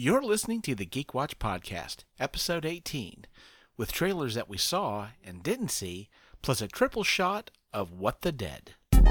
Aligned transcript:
You're 0.00 0.22
listening 0.22 0.62
to 0.62 0.76
the 0.76 0.86
Geek 0.86 1.12
Watch 1.12 1.40
Podcast, 1.40 2.04
Episode 2.20 2.64
18, 2.64 3.24
with 3.76 3.90
trailers 3.90 4.36
that 4.36 4.48
we 4.48 4.56
saw 4.56 5.08
and 5.24 5.42
didn't 5.42 5.72
see, 5.72 6.08
plus 6.40 6.62
a 6.62 6.68
triple 6.68 7.02
shot 7.02 7.50
of 7.72 7.90
What 7.90 8.20
the 8.20 8.30
Dead. 8.30 8.74
This 8.92 9.02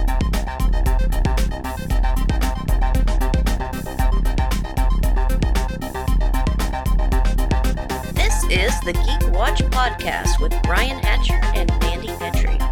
is 8.46 8.80
the 8.80 8.94
Geek 8.94 9.34
Watch 9.34 9.60
Podcast 9.64 10.40
with 10.40 10.54
Brian 10.64 11.00
Hatcher 11.00 11.42
and 11.54 11.70
Mandy 11.82 12.16
Petrie. 12.18 12.67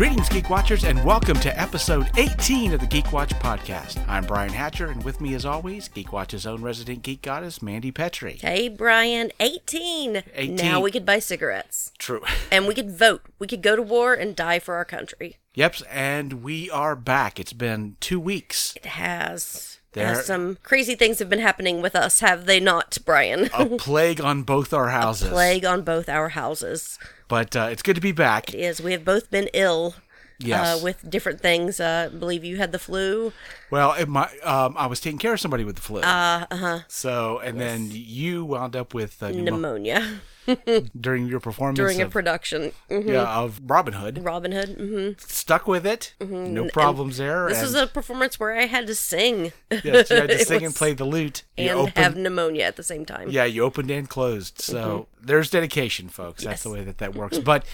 Greetings, 0.00 0.30
Geek 0.30 0.48
Watchers, 0.48 0.84
and 0.84 1.04
welcome 1.04 1.38
to 1.40 1.60
episode 1.60 2.08
18 2.16 2.72
of 2.72 2.80
the 2.80 2.86
Geek 2.86 3.12
Watch 3.12 3.34
Podcast. 3.34 4.02
I'm 4.08 4.24
Brian 4.24 4.50
Hatcher, 4.50 4.86
and 4.86 5.04
with 5.04 5.20
me, 5.20 5.34
as 5.34 5.44
always, 5.44 5.88
Geek 5.88 6.10
Watch's 6.10 6.46
own 6.46 6.62
resident 6.62 7.02
geek 7.02 7.20
goddess, 7.20 7.60
Mandy 7.60 7.92
Petrie. 7.92 8.38
Hey, 8.40 8.70
Brian, 8.70 9.30
18. 9.40 10.22
18. 10.32 10.56
Now 10.56 10.80
we 10.80 10.90
could 10.90 11.04
buy 11.04 11.18
cigarettes. 11.18 11.92
True. 11.98 12.22
And 12.50 12.66
we 12.66 12.72
could 12.72 12.90
vote. 12.90 13.26
We 13.38 13.46
could 13.46 13.60
go 13.60 13.76
to 13.76 13.82
war 13.82 14.14
and 14.14 14.34
die 14.34 14.58
for 14.58 14.74
our 14.76 14.86
country. 14.86 15.36
Yep, 15.52 15.76
and 15.90 16.42
we 16.42 16.70
are 16.70 16.96
back. 16.96 17.38
It's 17.38 17.52
been 17.52 17.98
two 18.00 18.18
weeks. 18.18 18.74
It 18.76 18.86
has. 18.86 19.69
There- 19.92 20.12
Uh, 20.12 20.22
some 20.22 20.56
crazy 20.62 20.94
things 20.94 21.18
have 21.18 21.28
been 21.28 21.40
happening 21.40 21.82
with 21.82 21.96
us, 21.96 22.20
have 22.20 22.46
they 22.46 22.60
not, 22.60 22.98
Brian? 23.04 23.50
A 23.54 23.66
plague 23.66 24.20
on 24.20 24.42
both 24.44 24.72
our 24.72 24.88
houses. 25.00 25.28
A 25.28 25.30
Plague 25.32 25.64
on 25.64 25.82
both 25.82 26.08
our 26.08 26.28
houses. 26.30 26.98
But 27.28 27.56
uh, 27.56 27.68
it's 27.70 27.82
good 27.82 27.96
to 27.96 28.00
be 28.00 28.12
back. 28.12 28.54
It 28.54 28.60
is. 28.60 28.80
We 28.80 28.92
have 28.92 29.04
both 29.04 29.30
been 29.30 29.48
ill. 29.52 29.94
Yes. 30.42 30.80
Uh, 30.80 30.84
with 30.84 31.10
different 31.10 31.40
things. 31.42 31.80
Uh, 31.80 32.08
I 32.10 32.16
believe 32.16 32.44
you 32.44 32.56
had 32.56 32.72
the 32.72 32.78
flu. 32.78 33.32
Well, 33.70 33.92
it, 33.92 34.08
my, 34.08 34.26
um, 34.42 34.74
I 34.78 34.86
was 34.86 34.98
taking 34.98 35.18
care 35.18 35.34
of 35.34 35.40
somebody 35.40 35.64
with 35.64 35.76
the 35.76 35.82
flu. 35.82 36.00
Uh 36.00 36.46
huh. 36.50 36.78
so, 36.88 37.40
and 37.44 37.60
then 37.60 37.88
you 37.92 38.46
wound 38.46 38.74
up 38.74 38.94
with 38.94 39.22
uh, 39.22 39.26
pneumo- 39.28 39.44
Pneumonia 39.44 40.20
during 41.00 41.26
your 41.26 41.40
performance 41.40 41.76
during 41.76 42.00
a 42.00 42.06
of, 42.06 42.10
production. 42.10 42.72
Mhm. 42.90 43.08
yeah, 43.08 43.38
of 43.38 43.60
Robin 43.66 43.94
Hood. 43.94 44.24
Robin 44.24 44.52
Hood. 44.52 44.68
hmm 44.70 45.10
Stuck 45.18 45.66
with 45.66 45.86
it. 45.86 46.14
No 46.20 46.68
problems 46.68 47.16
there. 47.18 47.48
This 47.48 47.58
and, 47.58 47.66
was 47.66 47.74
a 47.74 47.86
performance 47.86 48.38
where 48.40 48.56
I 48.56 48.66
had 48.66 48.86
to 48.86 48.94
sing. 48.94 49.52
yes, 49.70 50.10
you 50.10 50.16
had 50.16 50.30
to 50.30 50.38
sing 50.44 50.64
and 50.64 50.74
play 50.74 50.92
the 50.92 51.04
lute. 51.04 51.42
You 51.56 51.70
and 51.70 51.78
opened- 51.80 51.96
have 51.98 52.16
pneumonia 52.16 52.64
at 52.64 52.76
the 52.76 52.82
same 52.82 53.04
time. 53.04 53.30
Yeah, 53.30 53.44
you 53.44 53.62
opened 53.64 53.90
and 53.90 54.08
closed. 54.08 54.60
So 54.60 55.08
there's 55.22 55.50
dedication, 55.50 56.08
folks. 56.08 56.44
That's 56.44 56.62
the 56.62 56.70
way 56.70 56.82
that 56.84 56.98
that 56.98 57.14
works. 57.14 57.38
But 57.38 57.64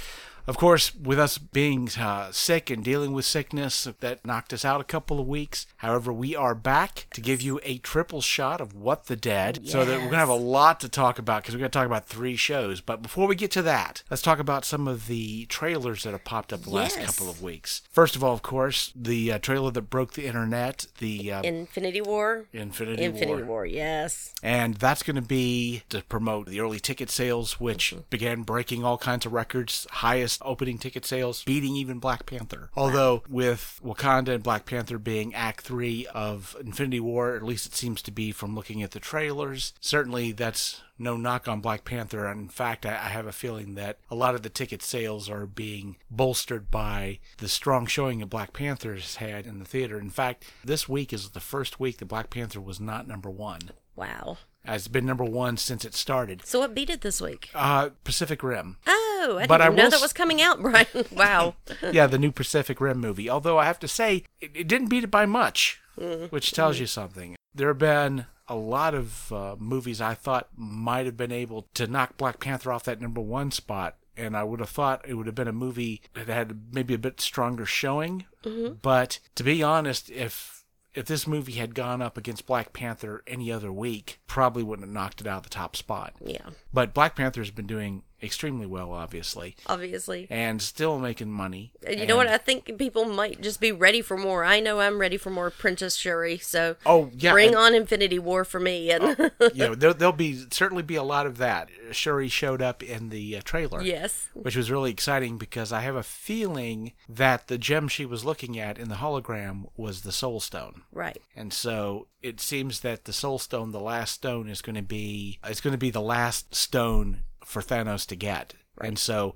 of 0.47 0.57
course, 0.57 0.95
with 0.95 1.19
us 1.19 1.39
being 1.39 1.89
uh, 1.99 2.31
sick 2.33 2.71
and 2.71 2.85
dealing 2.85 3.13
with 3.13 3.25
sickness, 3.25 3.89
that 4.01 4.25
knocked 4.25 4.53
us 4.53 4.65
out 4.65 4.81
a 4.81 4.85
couple 4.85 5.21
of 5.21 5.27
weeks. 5.27 5.67
However, 5.79 6.13
we 6.13 6.37
are 6.37 6.55
back 6.55 7.07
to 7.15 7.21
give 7.21 7.41
you 7.41 7.61
a 7.63 7.79
triple 7.79 8.21
shot 8.21 8.61
of 8.61 8.75
What 8.75 9.07
the 9.07 9.17
Dead. 9.17 9.67
So 9.67 9.85
that 9.85 9.95
we're 9.95 9.99
going 9.99 10.11
to 10.13 10.17
have 10.19 10.29
a 10.29 10.35
lot 10.35 10.81
to 10.81 10.89
talk 10.89 11.19
about 11.19 11.43
because 11.43 11.55
we're 11.55 11.61
going 11.61 11.71
to 11.71 11.79
talk 11.79 11.87
about 11.87 12.07
three 12.07 12.37
shows. 12.37 12.81
But 12.81 13.03
before 13.03 13.27
we 13.27 13.35
get 13.35 13.51
to 13.53 13.63
that, 13.63 14.03
let's 14.11 14.23
talk 14.23 14.39
about 14.39 14.65
some 14.65 14.87
of 14.87 15.07
the 15.07 15.47
trailers 15.47 16.05
that 16.05 16.13
have 16.13 16.25
popped 16.25 16.53
up 16.53 16.63
the 16.63 16.71
last 16.71 16.99
couple 16.99 17.29
of 17.29 17.43
weeks. 17.43 17.83
First 17.91 18.17
of 18.17 18.23
all, 18.23 18.33
of 18.33 18.43
course, 18.43 18.93
the 18.95 19.33
uh, 19.33 19.39
trailer 19.39 19.71
that 19.71 19.83
broke 19.83 20.13
the 20.13 20.27
internet, 20.27 20.87
the 20.99 21.33
uh, 21.33 21.43
Infinity 21.43 22.01
War. 22.01 22.47
Infinity, 22.53 23.05
Infinity 23.05 23.43
War. 23.43 23.45
War. 23.45 23.67
Yes. 23.67 24.35
And 24.43 24.75
that's 24.75 25.03
going 25.03 25.17
to 25.17 25.23
be 25.23 25.83
to 25.89 26.03
promote 26.03 26.47
the 26.47 26.61
early 26.61 26.81
ticket 26.81 27.11
sales, 27.11 27.61
which 27.61 27.95
began 28.11 28.43
breaking 28.43 28.85
all 28.85 28.99
kinds 28.99 29.27
of 29.27 29.33
records, 29.33 29.87
highest 29.91 30.36
opening 30.43 30.79
ticket 30.79 31.05
sales, 31.05 31.43
beating 31.45 31.77
even 31.77 31.99
Black 31.99 32.27
Panther. 32.27 32.71
Although, 32.77 33.23
with 33.29 33.81
Wakanda 33.85 34.29
and 34.29 34.43
Black 34.43 34.67
Panther 34.67 34.99
being 34.99 35.35
Act 35.35 35.63
3 35.63 36.07
of 36.15 36.57
Infinity 36.61 37.01
War, 37.01 37.35
at 37.37 37.43
least 37.43 37.67
it 37.67 37.75
seems 37.75 38.03
to 38.03 38.11
be 38.11 38.33
from 38.33 38.55
looking 38.55 38.83
at 38.83 38.93
the 38.93 39.01
trailers, 39.01 39.73
certainly 39.81 40.33
that's 40.33 40.83
no 40.99 41.17
knock 41.17 41.47
on 41.47 41.61
Black 41.61 41.85
Panther. 41.85 42.31
In 42.31 42.49
fact, 42.49 42.87
I, 42.87 42.91
I 42.91 43.09
have 43.09 43.27
a 43.27 43.33
feeling 43.33 43.75
that 43.75 43.99
a 44.11 44.15
lot 44.15 44.35
of 44.35 44.43
the 44.43 44.49
ticket 44.49 44.83
sales 44.83 45.29
are 45.29 45.47
being 45.47 45.97
bolstered 46.11 46.71
by 46.71 47.19
the 47.39 47.49
strong 47.49 47.87
showing 47.87 48.21
that 48.21 48.27
Black 48.27 48.53
Panther's 48.53 49.17
had 49.17 49.47
in 49.47 49.59
the 49.59 49.65
theater. 49.65 49.99
In 49.99 50.11
fact, 50.11 50.45
this 50.65 50.89
week 50.89 51.13
is 51.13 51.31
the 51.31 51.41
first 51.41 51.79
week 51.79 51.99
that 51.99 52.07
Black 52.07 52.31
Panther 52.31 52.61
was 52.61 52.81
not 52.81 53.07
number 53.07 53.31
one. 53.31 53.71
Wow. 53.95 54.39
It's 54.69 54.89
been 54.89 55.07
number 55.07 55.25
one 55.25 55.57
since 55.57 55.85
it 55.85 55.95
started. 55.95 56.43
So 56.45 56.61
what 56.61 56.75
beat 56.75 56.91
it 56.91 57.01
this 57.03 57.21
week? 57.21 57.51
Uh, 57.55 57.91
Pacific 58.05 58.43
Rim. 58.43 58.77
Oh, 58.87 59.39
I 59.41 59.47
But 59.47 59.59
didn't 59.59 59.73
I 59.73 59.77
know 59.83 59.91
that 59.91 59.97
s- 59.97 60.03
was 60.03 60.13
coming 60.13 60.41
out, 60.43 60.61
Brian. 60.63 60.87
wow. 61.13 61.55
yeah, 61.93 62.07
the 62.07 62.19
new 62.19 62.33
Pacific 62.33 62.81
Rim 62.81 62.99
movie. 62.99 63.29
Although 63.31 63.59
I 63.59 63.65
have 63.65 63.79
to 63.81 63.89
say, 63.89 64.25
it, 64.41 64.51
it 64.55 64.69
didn't 64.69 64.89
beat 64.89 65.05
it 65.05 65.11
by 65.11 65.27
much, 65.27 65.81
Mm-hmm. 65.99 66.27
which 66.27 66.53
tells 66.53 66.79
you 66.79 66.87
something. 66.87 67.37
There 67.55 67.69
have 67.69 67.79
been 67.79 68.27
a 68.49 68.55
lot 68.55 68.93
of 68.95 69.33
uh, 69.33 69.57
movies 69.59 70.01
I 70.01 70.13
thought 70.15 70.49
might 70.55 71.07
have 71.07 71.17
been 71.17 71.33
able 71.33 71.67
to 71.75 71.87
knock 71.87 72.17
Black 72.19 72.39
Panther 72.39 72.71
off 72.71 72.85
that 72.85 73.01
number 73.01 73.21
one 73.23 73.51
spot. 73.51 73.97
And 74.19 74.37
I 74.37 74.45
would 74.45 74.61
have 74.61 74.69
thought 74.71 75.07
it 75.09 75.15
would 75.15 75.27
have 75.27 75.35
been 75.35 75.49
a 75.49 75.53
movie 75.53 76.01
that 76.15 76.27
had 76.29 76.73
maybe 76.75 76.95
a 76.95 76.99
bit 76.99 77.21
stronger 77.21 77.67
showing. 77.67 78.25
Mm-hmm. 78.45 78.75
But 78.83 79.19
to 79.37 79.43
be 79.43 79.63
honest, 79.63 80.09
if 80.11 80.56
if 80.97 81.05
this 81.07 81.27
movie 81.27 81.53
had 81.53 81.75
gone 81.75 82.01
up 82.01 82.17
against 82.17 82.47
Black 82.47 82.73
Panther 82.73 83.23
any 83.27 83.53
other 83.53 83.71
week, 83.71 84.19
probably 84.27 84.63
wouldn't 84.63 84.89
have 84.89 84.95
knocked 84.95 85.21
it 85.21 85.27
out 85.27 85.39
of 85.39 85.43
the 85.45 85.51
top 85.51 85.77
spot. 85.77 86.15
Yeah. 86.25 86.49
But 86.73 86.95
Black 86.95 87.15
Panther's 87.15 87.51
been 87.51 87.67
doing 87.67 88.03
extremely 88.23 88.67
well, 88.67 88.93
obviously, 88.93 89.57
Obviously. 89.67 90.27
and 90.31 90.61
still 90.63 90.99
making 90.99 91.31
money. 91.31 91.73
And 91.87 92.01
you 92.01 92.07
know 92.07 92.17
what? 92.17 92.27
I 92.27 92.39
think 92.39 92.79
people 92.79 93.05
might 93.05 93.41
just 93.41 93.61
be 93.61 93.73
ready 93.73 94.03
for 94.03 94.17
more. 94.17 94.45
I 94.45 94.61
know 94.61 94.81
I'm 94.81 94.99
ready 94.99 95.17
for 95.17 95.31
more 95.31 95.51
Princess 95.51 95.97
Shuri. 95.97 96.39
So 96.39 96.77
Oh 96.85 97.11
yeah, 97.15 97.33
bring 97.33 97.55
on 97.55 97.75
Infinity 97.75 98.19
War 98.19 98.45
for 98.45 98.61
me. 98.61 98.91
And 98.91 99.31
you 99.55 99.67
know, 99.67 99.75
there, 99.75 99.93
there'll 99.93 100.13
be 100.13 100.45
certainly 100.51 100.83
be 100.83 100.97
a 100.97 101.03
lot 101.03 101.27
of 101.27 101.39
that. 101.39 101.69
Shuri 101.93 102.29
showed 102.29 102.63
up 102.63 102.83
in 102.83 103.11
the 103.11 103.37
uh, 103.37 103.41
trailer, 103.45 103.83
yes. 103.83 104.29
which 104.35 104.57
was 104.57 104.71
really 104.71 104.91
exciting 104.91 105.39
because 105.39 105.73
I 105.73 105.81
have 105.81 105.97
a 105.97 106.03
feeling 106.03 106.93
that 107.09 107.49
the 107.49 107.59
gem 107.59 107.89
she 107.89 108.07
was 108.07 108.25
looking 108.25 108.59
at 108.59 108.79
in 108.79 108.89
the 108.89 108.97
hologram 108.97 109.67
was 109.77 110.03
the 110.03 110.13
Soul 110.13 110.41
Stone. 110.41 110.83
Right. 110.93 111.21
And 111.35 111.53
so 111.53 112.09
it 112.23 112.41
seems 112.41 112.81
that 112.81 113.05
the 113.05 113.13
Soul 113.13 113.39
Stone, 113.39 113.73
the 113.73 113.81
last 113.81 114.13
stone, 114.13 114.49
is 114.49 114.63
going 114.63 114.77
to 114.77 114.83
be 114.83 115.39
it's 115.45 115.61
going 115.61 115.73
to 115.73 115.79
be 115.79 115.91
the 115.91 116.01
last 116.01 116.55
stone 116.55 117.23
for 117.47 117.63
Thanos 117.63 118.07
to 118.07 118.17
get. 118.17 118.55
And 118.81 118.99
so 118.99 119.35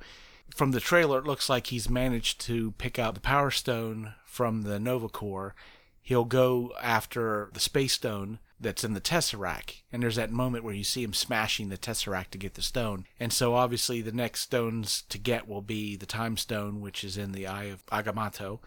from 0.54 0.72
the 0.72 0.81
trailer, 0.81 1.21
it 1.21 1.26
looks 1.26 1.48
like 1.48 1.69
he's 1.69 1.88
managed 1.88 2.41
to 2.43 2.72
pick 2.72 2.98
up 2.98 3.15
the 3.15 3.21
Power 3.21 3.50
Stone 3.50 4.15
from 4.26 4.62
the 4.62 4.78
Nova 4.81 5.09
Corps. 5.09 5.54
He'll 6.03 6.25
go 6.25 6.72
after 6.82 7.50
the 7.53 7.60
Space 7.60 7.94
Stone 7.94 8.41
that's 8.59 8.84
in 8.84 8.94
the 8.94 9.00
Tesseract. 9.00 9.82
And 9.93 10.03
there's 10.03 10.16
that 10.16 10.32
moment 10.32 10.65
where 10.65 10.75
you 10.75 10.84
see 10.84 11.03
him 11.03 11.15
smashing 11.15 11.69
the 11.69 11.78
Tesseract 11.78 12.31
to 12.31 12.38
get 12.38 12.54
the 12.54 12.62
stone. 12.62 13.06
And 13.19 13.32
so 13.32 13.54
obviously 13.54 14.03
the 14.03 14.12
next 14.12 14.41
stones 14.41 15.04
to 15.09 15.16
get 15.16 15.48
will 15.48 15.62
be 15.62 15.97
the 15.97 16.04
Time 16.04 16.37
Stone, 16.37 16.81
which 16.81 17.04
is 17.04 17.16
in 17.16 17.32
the 17.32 17.47
Eye 17.47 17.65
of 17.65 17.87
Agamotto, 17.87 18.59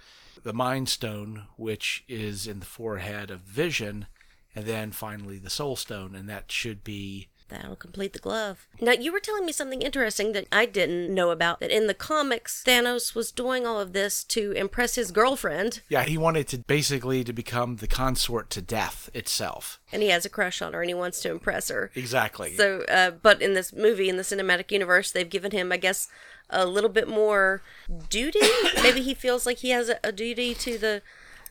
the 0.42 0.54
Mind 0.54 0.90
Stone, 0.90 1.44
which 1.58 2.04
is 2.08 2.48
in 2.48 2.60
the 2.60 2.66
forehead 2.66 3.30
of 3.30 3.42
Vision, 3.42 4.08
and 4.56 4.66
then 4.66 4.92
finally 4.92 5.38
the 5.38 5.50
Soul 5.50 5.76
Stone, 5.76 6.16
and 6.16 6.28
that 6.30 6.52
should 6.52 6.84
be 6.84 7.28
That'll 7.50 7.76
complete 7.76 8.14
the 8.14 8.20
glove. 8.20 8.68
Now, 8.82 8.94
you 8.94 9.12
were 9.12 9.20
telling 9.20 9.46
me 9.46 9.52
something 9.52 9.82
interesting 9.82 10.32
that 10.34 10.48
I 10.52 10.66
didn't 10.66 11.14
know 11.14 11.30
about. 11.32 11.60
That 11.60 11.72
in 11.72 11.88
the 11.88 11.94
comics, 11.94 12.64
Thanos 12.66 13.14
was 13.16 13.32
doing 13.32 13.66
all 13.68 13.80
of 13.80 13.94
this 13.94 14.24
to 14.26 14.52
impress 14.54 14.96
his 14.96 15.12
girlfriend, 15.12 15.82
yeah, 15.90 16.04
he 16.04 16.18
wanted 16.18 16.48
to 16.50 16.58
basically 16.60 17.24
to 17.24 17.34
become 17.34 17.78
the 17.78 17.88
consort 17.88 18.50
to 18.52 18.62
death 18.62 19.10
itself. 19.14 19.80
and 19.92 20.02
he 20.02 20.10
has 20.10 20.26
a 20.26 20.30
crush 20.30 20.62
on 20.62 20.74
her, 20.74 20.82
and 20.82 20.90
he 20.90 20.96
wants 20.96 21.22
to 21.22 21.32
impress 21.32 21.70
her. 21.70 21.92
Exactly. 21.96 22.56
So, 22.56 22.82
uh, 22.90 23.12
but 23.12 23.42
in 23.42 23.54
this 23.54 23.74
movie, 23.74 24.10
in 24.10 24.18
the 24.18 24.24
cinematic 24.24 24.72
universe, 24.72 25.12
they've 25.12 25.30
given 25.30 25.52
him, 25.52 25.72
I 25.72 25.78
guess, 25.78 26.08
a 26.50 26.66
little 26.66 26.90
bit 26.90 27.08
more 27.08 27.62
duty. 28.10 28.40
Maybe 28.84 29.02
he 29.02 29.14
feels 29.14 29.46
like 29.46 29.60
he 29.60 29.70
has 29.70 29.90
a, 29.90 30.00
a 30.04 30.12
duty 30.12 30.54
to 30.56 30.78
the. 30.78 31.02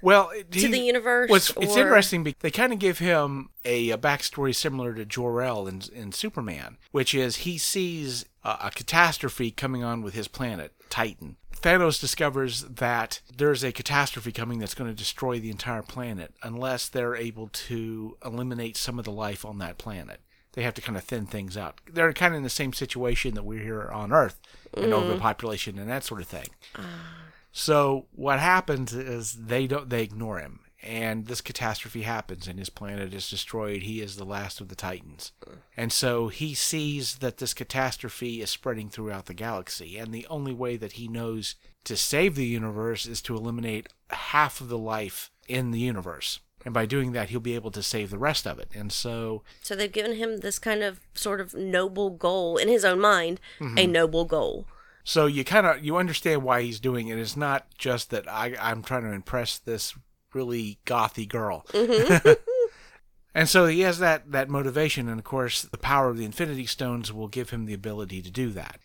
Well, 0.02 0.30
to 0.50 0.68
the 0.68 0.78
universe, 0.78 1.30
Well, 1.30 1.36
it's, 1.36 1.50
it's 1.56 1.76
interesting. 1.76 2.24
Because 2.24 2.40
they 2.40 2.50
kind 2.50 2.72
of 2.72 2.78
give 2.78 2.98
him 2.98 3.50
a, 3.64 3.90
a 3.90 3.98
backstory 3.98 4.54
similar 4.54 4.94
to 4.94 5.04
Jor 5.04 5.42
El 5.42 5.66
in, 5.66 5.82
in 5.94 6.12
Superman, 6.12 6.78
which 6.90 7.14
is 7.14 7.36
he 7.36 7.56
sees 7.58 8.26
a, 8.44 8.58
a 8.64 8.70
catastrophe 8.74 9.50
coming 9.50 9.82
on 9.82 10.02
with 10.02 10.14
his 10.14 10.28
planet 10.28 10.72
Titan. 10.90 11.36
Thanos 11.62 12.00
discovers 12.00 12.62
that 12.62 13.20
there's 13.34 13.62
a 13.62 13.70
catastrophe 13.70 14.32
coming 14.32 14.58
that's 14.58 14.74
going 14.74 14.90
to 14.90 14.96
destroy 14.96 15.38
the 15.38 15.50
entire 15.50 15.82
planet 15.82 16.34
unless 16.42 16.88
they're 16.88 17.14
able 17.14 17.48
to 17.48 18.16
eliminate 18.24 18.76
some 18.76 18.98
of 18.98 19.04
the 19.04 19.12
life 19.12 19.44
on 19.44 19.58
that 19.58 19.78
planet. 19.78 20.20
They 20.54 20.62
have 20.64 20.74
to 20.74 20.82
kind 20.82 20.98
of 20.98 21.04
thin 21.04 21.26
things 21.26 21.56
out. 21.56 21.80
They're 21.90 22.12
kind 22.12 22.34
of 22.34 22.38
in 22.38 22.42
the 22.42 22.50
same 22.50 22.72
situation 22.72 23.34
that 23.34 23.44
we're 23.44 23.62
here 23.62 23.88
on 23.88 24.12
Earth, 24.12 24.40
and 24.74 24.86
mm-hmm. 24.86 24.92
overpopulation 24.92 25.78
and 25.78 25.88
that 25.88 26.04
sort 26.04 26.20
of 26.20 26.26
thing. 26.26 26.48
Ah, 26.76 26.82
So 27.52 28.06
what 28.12 28.40
happens 28.40 28.92
is 28.94 29.34
they 29.34 29.66
don't 29.66 29.90
they 29.90 30.02
ignore 30.02 30.38
him, 30.38 30.60
and 30.82 31.26
this 31.26 31.40
catastrophe 31.40 32.02
happens 32.02 32.48
and 32.48 32.58
his 32.58 32.70
planet 32.70 33.12
is 33.12 33.28
destroyed. 33.28 33.82
He 33.82 34.00
is 34.00 34.16
the 34.16 34.24
last 34.24 34.60
of 34.60 34.68
the 34.68 34.74
Titans. 34.74 35.32
And 35.76 35.92
so 35.92 36.28
he 36.28 36.54
sees 36.54 37.16
that 37.16 37.36
this 37.36 37.54
catastrophe 37.54 38.40
is 38.40 38.50
spreading 38.50 38.88
throughout 38.88 39.26
the 39.26 39.34
galaxy, 39.34 39.98
and 39.98 40.12
the 40.12 40.26
only 40.28 40.52
way 40.52 40.76
that 40.76 40.92
he 40.92 41.08
knows 41.08 41.54
to 41.84 41.96
save 41.96 42.34
the 42.34 42.46
universe 42.46 43.06
is 43.06 43.20
to 43.22 43.36
eliminate 43.36 43.88
half 44.10 44.60
of 44.60 44.68
the 44.68 44.78
life 44.78 45.30
in 45.46 45.70
the 45.72 45.80
universe. 45.80 46.40
And 46.64 46.72
by 46.72 46.86
doing 46.86 47.12
that, 47.12 47.30
he'll 47.30 47.40
be 47.40 47.56
able 47.56 47.72
to 47.72 47.82
save 47.82 48.10
the 48.10 48.18
rest 48.18 48.46
of 48.46 48.58
it. 48.58 48.68
And 48.72 48.92
so, 48.92 49.42
So 49.62 49.74
they've 49.74 49.90
given 49.90 50.14
him 50.14 50.38
this 50.38 50.58
kind 50.58 50.82
of 50.82 51.00
sort 51.14 51.40
of 51.40 51.54
noble 51.54 52.10
goal 52.10 52.56
in 52.56 52.68
his 52.68 52.84
own 52.84 53.00
mind, 53.00 53.40
a 53.60 53.64
mm-hmm. 53.64 53.92
noble 53.92 54.24
goal. 54.24 54.66
So 55.04 55.26
you 55.26 55.44
kind 55.44 55.66
of 55.66 55.84
you 55.84 55.96
understand 55.96 56.42
why 56.42 56.62
he's 56.62 56.80
doing 56.80 57.08
it. 57.08 57.18
It's 57.18 57.36
not 57.36 57.66
just 57.76 58.10
that 58.10 58.28
I 58.28 58.56
I'm 58.60 58.82
trying 58.82 59.02
to 59.02 59.12
impress 59.12 59.58
this 59.58 59.94
really 60.32 60.78
gothy 60.86 61.28
girl. 61.28 61.66
Mm-hmm. 61.72 62.32
And 63.34 63.48
so 63.48 63.66
he 63.66 63.80
has 63.80 63.98
that, 63.98 64.30
that 64.32 64.50
motivation, 64.50 65.08
and 65.08 65.18
of 65.18 65.24
course, 65.24 65.62
the 65.62 65.78
power 65.78 66.10
of 66.10 66.18
the 66.18 66.24
Infinity 66.24 66.66
Stones 66.66 67.12
will 67.12 67.28
give 67.28 67.50
him 67.50 67.64
the 67.64 67.74
ability 67.74 68.20
to 68.22 68.30
do 68.30 68.50
that. 68.50 68.78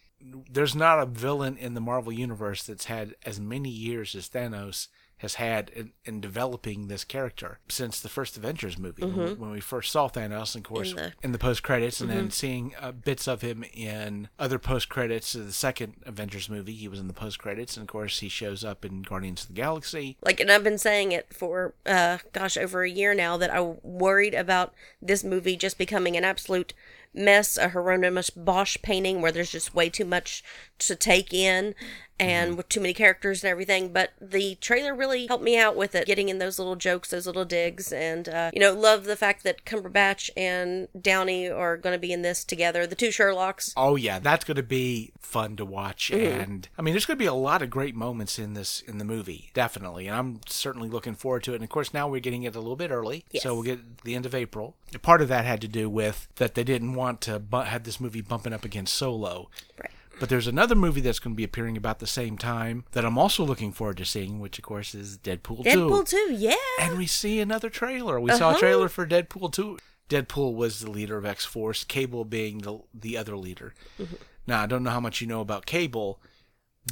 There's 0.50 0.75
not 0.75 1.00
a 1.00 1.06
villain 1.06 1.58
in 1.58 1.74
the 1.74 1.81
Marvel 1.81 2.14
Universe 2.14 2.64
that's 2.64 2.86
had 2.86 3.16
as 3.25 3.40
many 3.40 3.69
years 3.69 4.16
as 4.16 4.30
Thanos 4.30 4.88
has 5.19 5.36
had 5.36 5.69
in, 5.69 5.92
in 6.06 6.22
developing 6.22 6.88
this 6.88 7.04
character 7.04 7.60
since 7.69 8.00
the 8.00 8.10
first 8.10 8.38
Avengers 8.38 8.78
movie. 8.78 9.04
When, 9.04 9.16
we, 9.18 9.34
when 9.34 9.52
we 9.52 9.60
first 9.60 9.92
saw 9.92 10.08
Thanos, 10.10 10.56
and 10.56 10.64
of 10.64 10.69
course, 10.69 10.92
In 10.92 11.00
in 11.00 11.31
the- 11.31 11.38
the, 11.38 11.40
post 11.40 11.64
credits, 11.64 12.02
and 12.02 12.10
then 12.10 12.30
seeing 12.31 12.74
uh, 12.80 12.92
bits 12.92 13.28
of 13.28 13.42
him 13.42 13.64
in 13.74 14.30
other 14.38 14.60
post 14.60 14.90
credits 14.90 15.34
of 15.36 15.46
the 15.46 15.54
second 15.54 15.96
Avengers 16.06 16.50
movie. 16.50 16.74
He 16.74 16.88
was 16.88 17.00
in 17.00 17.08
the 17.08 17.14
post 17.14 17.40
credits, 17.40 17.78
and 17.78 17.84
of 17.84 17.88
course, 17.88 18.19
he 18.19 18.30
shows 18.30 18.64
up 18.64 18.84
in 18.86 19.02
Guardians 19.02 19.42
of 19.44 19.48
the 19.50 19.54
Galaxy. 19.54 20.18
Like, 20.22 20.40
and 20.40 20.52
I've 20.52 20.64
been 20.64 20.78
saying 20.78 21.12
it 21.12 21.34
for, 21.34 21.74
uh, 21.86 22.19
gosh, 22.34 22.58
over 22.58 22.84
a 22.84 22.90
year 22.90 23.14
now 23.14 23.38
that 23.38 23.54
I'm 23.54 23.78
worried 23.84 24.34
about 24.34 24.74
this 25.02 25.24
movie 25.24 25.56
just 25.56 25.78
becoming 25.78 26.16
an 26.16 26.24
absolute 26.24 26.74
mess, 27.14 27.58
a 27.58 27.69
Hieronymus 27.69 28.30
Bosch 28.30 28.78
painting 28.81 29.22
where 29.22 29.31
there's 29.31 29.52
just 29.52 29.74
way 29.74 29.90
too 29.90 30.06
much 30.06 30.44
to 30.79 30.95
take 30.95 31.33
in 31.33 31.75
and 32.19 32.57
with 32.57 32.68
too 32.68 32.79
many 32.79 32.95
characters 32.95 33.44
and 33.44 33.51
everything. 33.51 33.94
But 33.94 34.09
the 34.19 34.56
trailer 34.56 34.95
really 34.95 35.27
helped 35.27 35.44
me 35.44 35.56
out 35.56 35.75
with 35.75 35.94
it, 35.94 36.07
getting 36.07 36.29
in 36.29 36.39
those 36.39 36.57
little 36.57 36.75
jokes, 36.75 37.12
those 37.12 37.27
little 37.27 37.45
digs, 37.45 37.91
and, 37.91 38.27
uh, 38.27 38.50
you 38.56 38.59
know, 38.59 38.74
love 38.74 39.03
the 39.03 39.15
fact 39.15 39.44
that 39.44 39.65
Cumberbatch 39.65 40.31
and 40.35 40.88
Downey 41.00 41.47
are 41.47 41.77
going 41.77 41.94
to 41.94 42.00
be 42.00 42.12
in 42.12 42.24
this 42.24 42.44
together, 42.44 42.88
the 42.88 42.95
two 42.95 43.09
Sherlocks. 43.09 43.71
Oh 43.77 43.95
yeah, 43.95 44.18
that's 44.18 44.45
going 44.45 44.56
to 44.57 44.63
be 44.63 45.12
fun 45.19 45.57
to 45.57 45.65
watch, 45.65 46.09
and 46.09 46.68
I 46.75 46.81
mean, 46.81 46.94
there's 46.95 47.06
going 47.06 47.18
to 47.18 47.23
be 47.23 47.27
a 47.27 47.33
lot 47.35 47.62
of 47.62 47.69
great 47.69 47.94
moments 47.95 48.39
in 48.39 48.56
this 48.56 48.80
in 48.81 48.97
the 48.97 49.06
movie, 49.06 49.51
definitely, 49.53 50.07
and 50.07 50.15
I'm 50.15 50.39
certainly 50.47 50.89
looking 50.89 51.13
forward 51.13 51.44
to 51.44 51.51
it. 51.51 51.56
And 51.57 51.63
of 51.63 51.69
course, 51.69 51.94
now 51.94 52.07
we're 52.07 52.19
getting 52.19 52.44
it 52.44 52.56
a 52.56 52.59
little 52.59 52.75
bit 52.75 52.89
early, 52.89 53.25
Yes. 53.30 53.44
so 53.44 53.53
we'll 53.53 53.63
get 53.63 54.01
the 54.06 54.15
end 54.15 54.25
of 54.25 54.33
April. 54.33 54.75
Part 55.03 55.21
of 55.21 55.27
that 55.27 55.45
had 55.45 55.62
to 55.62 55.68
do 55.68 55.88
with 55.88 56.27
that 56.38 56.56
they 56.56 56.63
didn't 56.63 56.95
want 56.95 57.21
to 57.21 57.38
bu- 57.38 57.57
have 57.57 57.83
this 57.83 58.00
movie 58.00 58.21
bumping 58.21 58.53
up 58.53 58.65
against 58.65 58.95
Solo. 58.95 59.50
Right. 59.80 59.91
But 60.19 60.30
there's 60.30 60.48
another 60.48 60.75
movie 60.75 61.02
that's 61.02 61.19
going 61.19 61.36
to 61.36 61.38
be 61.38 61.44
appearing 61.44 61.78
about 61.78 62.00
the 62.00 62.08
same 62.08 62.38
time 62.38 62.86
that 62.94 63.06
I'm 63.06 63.18
also 63.18 63.44
looking 63.46 63.72
forward 63.72 63.98
to 63.98 64.06
seeing, 64.06 64.40
which 64.40 64.58
of 64.58 64.64
course 64.64 64.96
is 64.96 65.18
Deadpool 65.18 65.64
2. 65.64 65.69
Deadpool 65.69 66.10
2, 66.10 66.34
yeah. 66.34 66.56
And 66.80 66.98
we 66.98 67.06
see 67.06 67.40
another 67.40 67.69
trailer. 67.69 68.19
We 68.19 68.31
saw 68.31 68.48
a 68.48 68.52
Uh-huh. 68.52 68.60
trailer 68.60 68.90
for 68.90 69.06
Deadpool 69.06 69.54
2. 69.54 69.78
Deadpool 70.10 70.56
was 70.56 70.80
the 70.80 70.90
leader 70.90 71.18
of 71.18 71.25
X 71.25 71.46
Force, 71.46 71.84
Cable 71.84 72.24
being 72.25 72.60
the 72.60 72.80
the 72.94 73.18
other 73.18 73.36
leader. 73.36 73.74
Mm-hmm. 74.00 74.16
Now, 74.48 74.64
I 74.64 74.66
don't 74.66 74.84
know 74.84 74.92
how 74.92 75.02
much 75.02 75.19
you 75.19 75.28
know 75.28 75.42
about 75.42 75.66
Cable, 75.66 76.22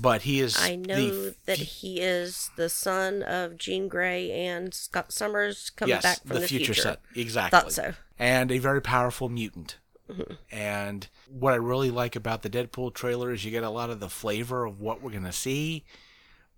but 0.01 0.23
he 0.23 0.41
is. 0.41 0.57
I 0.59 0.75
know 0.75 0.95
the, 0.97 1.35
that 1.45 1.57
he 1.57 2.01
is 2.01 2.51
the 2.57 2.67
son 2.67 3.23
of 3.23 3.57
Jean 3.57 3.87
Grey 3.87 4.29
and 4.31 4.73
Scott 4.73 5.13
Summers 5.13 5.69
coming 5.69 5.95
yes, 5.95 6.03
back 6.03 6.19
from 6.21 6.35
the, 6.35 6.39
the, 6.41 6.47
future, 6.47 6.73
son. 6.73 6.97
Exactly. 7.15 7.57
Thought 7.57 7.71
so. 7.71 7.93
And 8.19 8.51
a 8.51 8.57
very 8.57 8.81
powerful 8.81 9.29
mutant. 9.29 9.77
Mm-hmm. 10.09 10.33
And 10.51 11.07
what 11.27 11.53
I 11.53 11.57
really 11.57 11.89
like 11.91 12.15
about 12.15 12.41
the 12.43 12.49
Deadpool 12.49 12.93
trailer 12.93 13.31
is 13.31 13.43
you 13.43 13.51
get 13.51 13.63
a 13.63 13.69
lot 13.69 13.89
of 13.89 13.99
the 13.99 14.09
flavor 14.09 14.65
of 14.65 14.79
what 14.79 15.01
we're 15.01 15.11
going 15.11 15.23
to 15.23 15.31
see, 15.31 15.83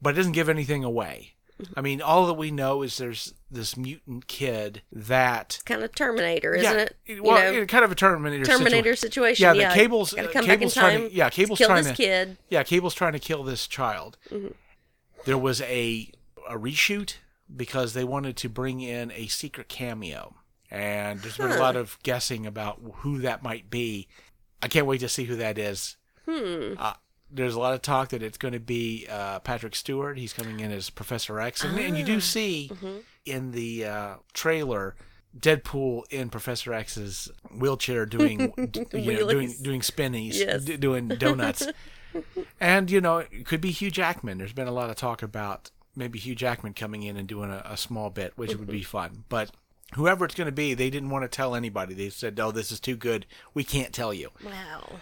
but 0.02 0.12
it 0.12 0.18
doesn't 0.18 0.34
give 0.34 0.50
anything 0.50 0.84
away. 0.84 1.34
Mm-hmm. 1.62 1.74
I 1.76 1.82
mean, 1.82 2.02
all 2.02 2.28
that 2.28 2.34
we 2.36 2.52
know 2.52 2.84
is 2.84 2.98
there's 2.98 3.34
this 3.50 3.76
mutant 3.76 4.28
kid 4.28 4.84
that 4.92 5.60
Kind 5.66 5.82
of 5.82 5.96
Terminator, 5.96 6.54
isn't 6.54 6.78
it? 6.78 6.98
You 7.06 7.24
Well, 7.24 7.40
know, 7.52 7.60
yeah, 7.60 7.66
kind 7.66 7.84
of 7.84 7.92
a 7.92 7.96
Terminator. 7.96 8.46
Terminator 8.46 8.92
situa- 8.92 8.98
situation. 8.98 9.44
Yeah, 9.44 9.54
Yeah, 9.54 9.70
the 9.70 9.76
Cable's 9.76 10.14
uh, 10.14 10.28
Cable's 10.28 10.74
trying 10.76 11.10
to 11.10 11.16
yeah, 11.16 11.30
Cable's 11.32 11.58
kill 11.58 11.68
trying 11.70 11.84
this 11.86 11.98
to 11.98 12.04
kid. 12.04 12.38
yeah, 12.50 12.62
Cable's 12.64 12.94
trying 12.94 13.14
to 13.14 13.20
kill 13.20 13.44
this 13.44 13.66
child. 13.66 14.18
Mm-hmm. 14.30 14.50
There 15.26 15.38
was 15.38 15.62
a 15.62 16.12
a 16.48 16.54
reshoot 16.58 17.16
because 17.56 17.94
they 17.94 18.04
wanted 18.04 18.38
to 18.38 18.50
bring 18.50 18.82
in 18.82 19.12
a 19.12 19.28
secret 19.28 19.68
cameo, 19.68 20.36
and 20.72 21.20
there's 21.22 21.38
been 21.38 21.52
a 21.52 21.58
lot 21.60 21.76
of 21.76 21.98
guessing 22.04 22.46
about 22.46 22.80
who 22.98 23.20
that 23.20 23.44
might 23.44 23.70
be. 23.70 24.08
I 24.62 24.68
can't 24.68 24.86
wait 24.88 25.00
to 25.02 25.10
see 25.10 25.26
who 25.26 25.36
that 25.38 25.58
is. 25.58 25.98
Hmm. 26.28 26.74
Uh, 26.78 26.94
there's 27.30 27.56
a 27.56 27.60
lot 27.60 27.74
of 27.74 27.82
talk 27.82 28.10
that 28.10 28.24
it's 28.24 28.38
going 28.38 28.54
to 28.54 28.60
be 28.60 29.06
uh, 29.10 29.40
Patrick 29.40 29.76
Stewart. 29.76 30.18
He's 30.18 30.34
coming 30.34 30.60
in 30.60 30.72
as 30.72 30.90
Professor 30.90 31.40
X, 31.40 31.64
and, 31.64 31.78
and 31.78 31.98
you 31.98 32.04
Ah. 32.04 32.08
do 32.08 32.20
see 32.22 32.70
Mm-hmm. 32.74 32.98
in 33.26 33.52
the 33.52 33.86
uh, 33.86 34.14
trailer 34.34 34.96
Deadpool 35.38 36.04
in 36.10 36.30
Professor 36.30 36.74
X's 36.74 37.30
wheelchair 37.56 38.06
doing 38.06 38.54
you 38.94 39.14
know, 39.20 39.30
doing 39.30 39.54
doing 39.62 39.82
spinnies, 39.82 40.40
Yes. 40.40 40.64
d- 40.64 40.78
doing 40.78 41.10
donuts, 41.10 41.68
and 42.60 42.90
you 42.90 43.02
know 43.02 43.18
it 43.20 43.46
could 43.46 43.62
be 43.62 43.72
Hugh 43.72 43.92
Jackman. 43.92 44.38
There's 44.38 44.54
been 44.54 44.68
a 44.68 44.72
lot 44.72 44.90
of 44.90 44.96
talk 44.96 45.22
about 45.22 45.70
maybe 45.96 46.18
Hugh 46.20 46.34
Jackman 46.36 46.74
coming 46.74 47.04
in 47.04 47.18
and 47.18 47.28
doing 47.28 47.52
a, 47.52 47.62
a 47.66 47.78
small 47.78 48.10
bit, 48.10 48.34
which 48.36 48.52
would 48.52 48.62
Mm-hmm. 48.68 48.72
be 48.72 48.84
fun, 48.84 49.24
but. 49.30 49.52
Whoever 49.94 50.26
it's 50.26 50.36
going 50.36 50.48
to 50.48 50.52
be, 50.52 50.74
they 50.74 50.90
didn't 50.90 51.10
want 51.10 51.24
to 51.24 51.30
tell 51.30 51.56
anybody. 51.56 51.94
They 51.94 52.10
said, 52.10 52.40
"Oh, 52.40 52.52
this 52.52 52.72
is 52.72 52.80
too 52.80 52.96
good. 52.96 53.26
We 53.54 53.64
can't 53.64 53.94
tell 53.94 54.14
you." 54.14 54.32
Wow. 54.44 55.00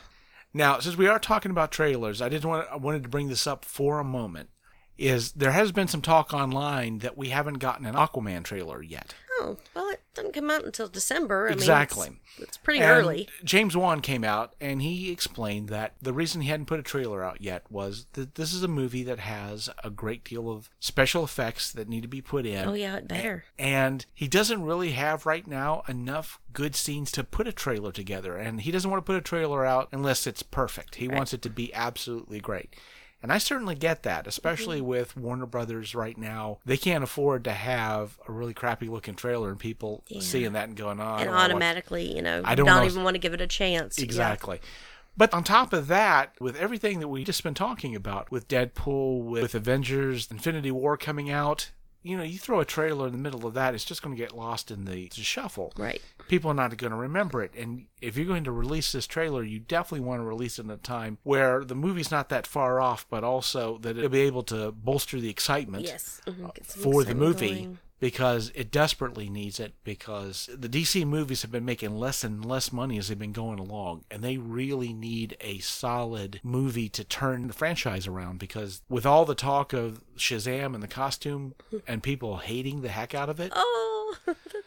Now, 0.53 0.79
since 0.79 0.95
we 0.95 1.07
are 1.07 1.19
talking 1.19 1.51
about 1.51 1.71
trailers, 1.71 2.21
I 2.21 2.29
didn't 2.29 2.49
want 2.49 2.67
I 2.71 2.77
wanted 2.77 3.03
to 3.03 3.09
bring 3.09 3.27
this 3.27 3.47
up 3.47 3.65
for 3.65 3.99
a 3.99 4.03
moment. 4.03 4.49
Is 4.97 5.33
there 5.33 5.51
has 5.51 5.71
been 5.71 5.89
some 5.89 6.01
talk 6.01 6.33
online 6.33 6.99
that 6.99 7.17
we 7.17 7.29
haven't 7.29 7.59
gotten 7.59 7.85
an 7.85 7.95
Aquaman 7.95 8.43
trailer 8.43 8.81
yet? 8.81 9.13
Oh, 9.39 9.57
well, 9.73 9.89
it 9.89 10.01
doesn't 10.13 10.33
come 10.33 10.49
out 10.49 10.65
until 10.65 10.87
December. 10.87 11.49
I 11.49 11.53
Exactly. 11.53 12.09
Mean, 12.09 12.19
it's, 12.37 12.49
it's 12.49 12.57
pretty 12.57 12.79
And 12.79 12.89
early. 12.89 13.27
James 13.43 13.75
Wan 13.75 14.01
came 14.01 14.23
out 14.23 14.53
and 14.61 14.81
he 14.81 15.11
explained 15.11 15.69
that 15.69 15.93
the 16.01 16.13
reason 16.13 16.41
he 16.41 16.49
hadn't 16.49 16.67
put 16.67 16.79
a 16.79 16.83
trailer 16.83 17.23
out 17.23 17.41
yet 17.41 17.63
was 17.69 18.07
that 18.13 18.35
this 18.35 18.53
is 18.53 18.63
a 18.63 18.67
movie 18.67 19.03
that 19.03 19.19
has 19.19 19.69
a 19.83 19.89
great 19.89 20.23
deal 20.23 20.49
of 20.49 20.69
special 20.79 21.23
effects 21.23 21.71
that 21.71 21.89
need 21.89 22.01
to 22.01 22.07
be 22.07 22.21
put 22.21 22.45
in. 22.45 22.67
Oh, 22.67 22.73
yeah, 22.73 22.95
it 22.95 23.07
better. 23.07 23.45
And 23.59 24.05
he 24.13 24.27
doesn't 24.27 24.63
really 24.63 24.91
have 24.91 25.25
right 25.25 25.45
now 25.45 25.83
enough 25.87 26.39
good 26.53 26.75
scenes 26.75 27.11
to 27.11 27.23
put 27.23 27.47
a 27.47 27.51
trailer 27.51 27.91
together. 27.91 28.37
And 28.37 28.61
he 28.61 28.71
doesn't 28.71 28.89
want 28.89 29.05
to 29.05 29.05
put 29.05 29.17
a 29.17 29.21
trailer 29.21 29.65
out 29.65 29.89
unless 29.91 30.25
it's 30.25 30.43
perfect. 30.43 30.95
He 30.95 31.07
wants 31.07 31.33
it 31.33 31.41
to 31.41 31.49
be 31.49 31.73
absolutely 31.73 32.39
great. 32.39 32.75
And 33.25 33.33
I 33.33 33.39
certainly 33.39 33.73
get 33.73 34.03
that, 34.03 34.27
especially 34.27 34.77
Mm-hmm. 34.77 34.85
with 34.87 35.17
Warner 35.17 35.47
Brothers 35.47 35.95
right 35.95 36.15
now. 36.15 36.59
They 36.63 36.77
can't 36.77 37.03
afford 37.03 37.43
to 37.45 37.53
have 37.53 38.19
a 38.27 38.31
really 38.31 38.53
crappy 38.53 38.87
looking 38.87 39.15
trailer 39.15 39.49
and 39.49 39.59
people 39.59 40.03
Yeah. 40.07 40.21
seeing 40.21 40.53
that 40.53 40.67
and 40.67 40.77
going, 40.77 40.99
oh, 40.99 41.03
I 41.03 41.07
and 41.21 41.25
don't 41.25 41.27
wanna 41.33 41.37
watch 41.37 41.49
automatically, 41.51 42.15
you 42.15 42.21
know, 42.21 42.43
I 42.45 42.53
don't 42.53 42.67
not 42.67 42.81
know- 42.81 42.85
even 42.85 43.03
want 43.03 43.15
to 43.15 43.19
give 43.19 43.33
it 43.33 43.41
a 43.41 43.47
chance. 43.47 43.97
Yeah. 43.97 44.05
Exactly. 44.05 44.59
But 45.17 45.33
on 45.33 45.43
top 45.43 45.73
of 45.73 45.87
that, 45.87 46.33
with 46.39 46.55
everything 46.55 46.99
that 46.99 47.07
we 47.07 47.23
just 47.23 47.41
been 47.41 47.55
talking 47.55 47.95
about, 47.95 48.29
with 48.29 48.47
Deadpool, 48.47 49.23
with 49.23 49.55
Avengers, 49.55 50.27
Infinity 50.29 50.69
War 50.69 50.95
coming 50.95 51.31
out, 51.31 51.71
you 52.05 52.15
know, 52.15 52.23
you 52.23 52.37
throw 52.37 52.59
a 52.59 52.65
trailer 52.65 53.07
in 53.07 53.11
the 53.13 53.17
middle 53.17 53.47
of 53.47 53.55
that, 53.55 53.73
it's 53.73 53.83
just 53.83 54.03
going 54.03 54.15
to 54.15 54.21
get 54.21 54.35
lost 54.37 54.69
in 54.69 54.85
the 54.85 55.09
shuffle. 55.11 55.73
Right. 55.75 56.01
People 56.27 56.51
are 56.51 56.55
not 56.55 56.75
going 56.77 56.91
to 56.91 56.97
remember 56.97 57.41
it. 57.41 57.51
And 57.57 57.87
if 57.99 58.15
you're 58.15 58.27
going 58.27 58.43
to 58.43 58.51
release 58.51 58.91
this 58.91 59.07
trailer, 59.07 59.43
you 59.43 59.59
definitely 59.59 60.05
want 60.05 60.21
to 60.21 60.25
release 60.25 60.59
it 60.59 60.67
at 60.67 60.71
a 60.71 60.77
time 60.77 61.17
where 61.23 61.63
the 61.65 61.73
movie's 61.73 62.11
not 62.11 62.29
that 62.29 62.45
far 62.45 62.79
off, 62.79 63.07
but 63.09 63.23
also 63.23 63.79
that 63.79 63.97
it'll 63.97 64.09
be 64.09 64.21
able 64.21 64.43
to 64.43 64.71
bolster 64.71 65.19
the 65.19 65.29
excitement 65.29 65.83
Yes. 65.85 66.21
Mhm. 66.27 66.51
Some 66.65 66.83
for 66.83 67.03
the 67.03 67.15
movie 67.15 67.49
going. 67.49 67.79
Because 67.99 68.51
it 68.55 68.71
desperately 68.71 69.29
needs 69.29 69.59
it 69.59 69.73
because 69.83 70.49
the 70.53 70.67
DC 70.69 71.05
movies 71.05 71.41
have 71.41 71.51
been 71.51 71.65
making 71.65 71.97
less 71.97 72.23
and 72.23 72.43
less 72.43 72.71
money 72.71 72.97
as 72.97 73.07
they've 73.07 73.17
been 73.17 73.31
going 73.31 73.59
along 73.59 74.03
and 74.11 74.21
they 74.23 74.37
really 74.37 74.93
need 74.93 75.37
a 75.41 75.59
solid 75.59 76.39
movie 76.43 76.89
to 76.89 77.03
turn 77.03 77.47
the 77.47 77.53
franchise 77.53 78.05
around 78.07 78.37
because 78.39 78.81
with 78.89 79.05
all 79.05 79.25
the 79.25 79.35
talk 79.35 79.73
of 79.73 80.01
Shazam 80.17 80.73
and 80.73 80.83
the 80.83 80.87
costume 80.87 81.55
and 81.87 82.03
people 82.03 82.37
hating 82.37 82.81
the 82.81 82.89
heck 82.89 83.15
out 83.15 83.29
of 83.29 83.39
it 83.39 83.51
Oh, 83.55 84.15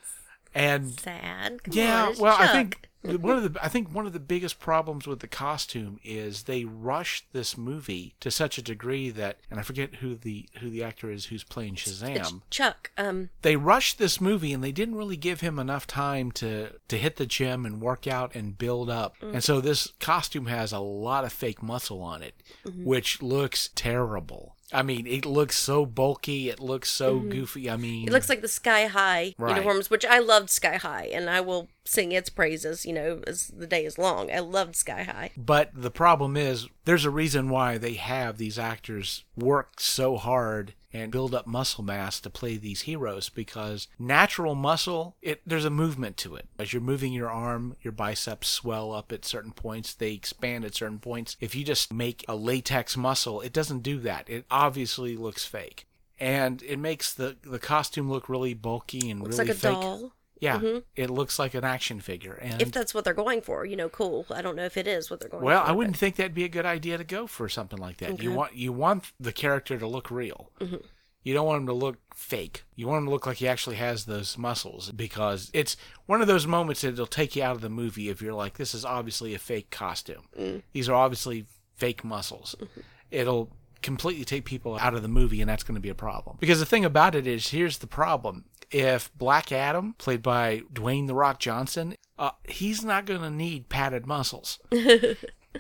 and 0.59 0.99
sad. 0.99 1.63
Come 1.65 1.75
yeah 1.75 2.07
on, 2.09 2.19
well 2.19 2.37
I 2.39 2.49
think 2.49 2.89
one 3.03 3.37
of 3.37 3.53
the 3.53 3.65
I 3.65 3.69
think 3.69 3.95
one 3.95 4.07
of 4.07 4.13
the 4.13 4.19
biggest 4.21 4.59
problems 4.59 5.07
with 5.07 5.21
the 5.21 5.29
costume 5.29 6.01
is 6.03 6.43
they 6.43 6.65
rushed 6.65 7.27
this 7.33 7.57
movie 7.57 8.15
to 8.21 8.31
such 8.31 8.59
a 8.59 8.63
degree 8.63 9.09
that 9.11 9.39
and 9.51 9.61
I 9.61 9.63
forget 9.63 9.97
who 9.97 10.17
the 10.17 10.49
who 10.61 10.69
the 10.69 10.83
actor 10.83 11.11
is 11.11 11.27
who's 11.27 11.45
playing 11.45 11.77
Shazam. 11.77 12.17
It's 12.17 12.33
Chuck, 12.51 12.91
um, 12.99 13.31
They 13.43 13.57
rushed 13.57 13.99
this 13.99 14.21
movie 14.21 14.53
and 14.53 14.63
they 14.65 14.73
didn't 14.73 14.97
really 14.97 15.17
give 15.17 15.41
him 15.41 15.59
enough 15.59 15.87
time 15.87 16.33
to 16.33 16.73
to 16.89 16.99
hit 16.99 17.17
the 17.17 17.27
gym 17.27 17.65
and 17.65 17.81
work 17.81 18.07
out 18.07 18.35
and 18.35 18.59
build 18.59 18.91
up. 18.91 19.15
And 19.23 19.45
so 19.45 19.61
this 19.61 19.93
costume 20.01 20.47
has 20.47 20.73
a 20.73 20.81
lot 20.81 21.25
of 21.25 21.33
fake 21.33 21.63
muscle 21.63 22.03
on 22.03 22.23
it, 22.23 22.35
which 22.65 23.23
looks 23.23 23.71
terrible. 23.75 24.57
I 24.73 24.83
mean, 24.83 25.07
it 25.07 25.25
looks 25.25 25.57
so 25.57 25.87
bulky, 25.87 26.51
it 26.51 26.61
looks 26.61 26.91
so 26.91 27.19
mm-hmm. 27.19 27.31
goofy. 27.31 27.71
I 27.71 27.77
mean, 27.77 28.07
it 28.07 28.13
looks 28.13 28.29
like 28.29 28.43
the 28.43 28.49
Sky 28.49 28.87
High 28.87 29.35
Right. 29.39 29.51
uniforms, 29.51 29.91
which 29.91 30.05
I 30.05 30.19
loved 30.19 30.51
Sky 30.51 30.77
High, 30.77 31.09
and 31.13 31.31
I 31.31 31.41
will 31.41 31.69
sing 31.85 32.13
its 32.13 32.29
praises, 32.29 32.85
you 32.85 32.93
know, 32.93 33.23
as 33.27 33.49
the 33.49 33.67
day 33.67 33.85
is 33.85 33.99
long. 33.99 34.31
I 34.31 34.41
loved 34.41 34.77
Sky 34.77 35.05
High. 35.05 35.31
But 35.37 35.71
the 35.75 35.91
problem 35.91 36.37
is, 36.37 36.69
there's 36.85 37.07
a 37.07 37.11
reason 37.11 37.49
why 37.49 37.79
they 37.79 37.95
have 37.95 38.37
these 38.37 38.59
actors 38.59 39.25
work 39.37 39.81
so 39.81 40.17
hard 40.17 40.75
and 40.93 41.13
build 41.13 41.35
up 41.35 41.47
muscle 41.47 41.85
mass 41.85 42.21
to 42.21 42.31
play 42.31 42.57
these 42.57 42.83
heroes 42.83 43.29
because 43.29 43.89
natural 43.99 44.55
muscle, 44.55 45.17
it 45.23 45.41
there's 45.47 45.65
a 45.65 45.71
movement 45.71 46.17
to 46.19 46.35
it. 46.35 46.47
As 46.59 46.73
you're 46.73 46.83
moving 46.83 47.13
your 47.13 47.31
arm, 47.31 47.77
your 47.83 47.93
biceps 47.93 48.49
swell 48.49 48.93
up 48.93 49.13
at 49.13 49.25
certain 49.25 49.53
points, 49.53 49.95
they 49.95 50.13
expand 50.13 50.65
at 50.65 50.75
certain 50.75 50.99
points. 50.99 51.37
If 51.41 51.55
you 51.55 51.65
just 51.65 51.93
make 51.93 52.25
a 52.29 52.35
latex 52.37 52.97
muscle, 52.97 53.41
it 53.41 53.53
doesn't 53.53 53.83
do 53.83 53.99
that. 54.01 54.29
It 54.29 54.47
obviously 54.51 55.17
looks 55.17 55.45
fake. 55.45 55.87
And 56.21 56.63
it 56.63 56.79
makes 56.79 57.15
the 57.15 57.37
the 57.43 57.59
costume 57.61 58.11
look 58.11 58.29
really 58.29 58.55
bulky 58.55 59.09
and 59.11 59.21
Looks 59.21 59.39
really 59.39 59.49
like 59.51 59.57
a 59.57 59.61
fake. 59.61 59.73
doll. 59.73 60.13
Yeah, 60.41 60.81
it 60.95 61.11
looks 61.11 61.39
like 61.39 61.55
an 61.55 61.65
action 61.65 62.01
figure. 62.01 62.35
And 62.35 62.61
If 62.63 62.73
that's 62.73 62.95
what 62.95 63.05
they're 63.05 63.15
going 63.15 63.41
for, 63.41 63.65
you 63.65 63.77
know, 63.77 63.89
cool. 63.89 64.27
I 64.31 64.43
don't 64.43 64.57
know 64.57 64.65
if 64.65 64.77
it 64.77 64.87
is 64.87 65.11
what 65.11 65.21
they're 65.21 65.29
going 65.29 65.43
well, 65.43 65.61
for. 65.61 65.65
Well, 65.65 65.71
I 65.71 65.77
wouldn't 65.77 65.97
think 65.97 66.17
that'd 66.17 66.35
be 66.35 66.45
a 66.45 66.49
good 66.49 66.67
idea 66.67 66.99
to 66.99 67.05
go 67.05 67.27
for 67.27 67.49
something 67.49 67.79
like 67.79 67.99
that. 67.99 68.23
You 68.23 68.33
want 68.33 68.55
you 68.55 68.73
want 68.73 69.13
the 69.19 69.33
character 69.33 69.79
to 69.79 69.87
look 69.87 70.11
real. 70.11 70.51
Mm-hmm. 70.61 70.77
You 71.25 71.35
don't 71.35 71.47
want 71.47 71.61
him 71.61 71.67
to 71.67 71.75
look 71.75 71.99
fake. 72.15 72.65
You 72.75 72.87
want 72.87 73.01
him 73.01 73.05
to 73.07 73.11
look 73.11 73.27
like 73.27 73.39
he 73.39 73.49
actually 73.49 73.77
has 73.77 74.05
those 74.05 74.39
muscles 74.39 74.91
because 74.93 75.51
it's 75.53 75.77
one 76.07 76.23
of 76.23 76.27
those 76.27 76.47
moments 76.47 76.81
that 76.83 76.95
it'll 76.95 77.07
take 77.07 77.37
you 77.37 77.43
out 77.43 77.57
of 77.57 77.61
the 77.61 77.69
movie 77.69 78.09
if 78.09 78.23
you're 78.23 78.33
like, 78.33 78.57
this 78.57 78.75
is 78.75 78.85
obviously 78.85 79.35
a 79.35 79.39
fake 79.39 79.71
costume. 79.71 80.23
Mm. 80.39 80.63
These 80.73 80.89
are 80.89 80.95
obviously 80.95 81.45
fake 81.75 82.05
muscles. 82.05 82.55
Mm-hmm. 82.59 82.81
It'll 83.11 83.51
completely 83.83 84.25
take 84.25 84.45
people 84.45 84.79
out 84.79 84.95
of 84.95 85.03
the 85.03 85.09
movie, 85.09 85.41
and 85.41 85.49
that's 85.49 85.63
going 85.63 85.75
to 85.75 85.81
be 85.81 85.89
a 85.89 85.95
problem. 85.95 86.37
Because 86.41 86.61
the 86.61 86.67
thing 86.67 86.85
about 86.85 87.15
it 87.15 87.27
is, 87.27 87.49
here's 87.49 87.79
the 87.79 87.87
problem: 87.87 88.45
if 88.71 89.11
Black 89.17 89.53
Adam, 89.53 89.95
played 89.99 90.23
by 90.23 90.63
Dwayne 90.73 91.07
the 91.07 91.15
Rock 91.15 91.39
Johnson, 91.39 91.95
uh, 92.19 92.31
he's 92.45 92.85
not 92.85 93.07
going 93.07 93.23
to 93.23 93.31
need 93.31 93.69
padded 93.69 94.07
muscles. 94.07 94.59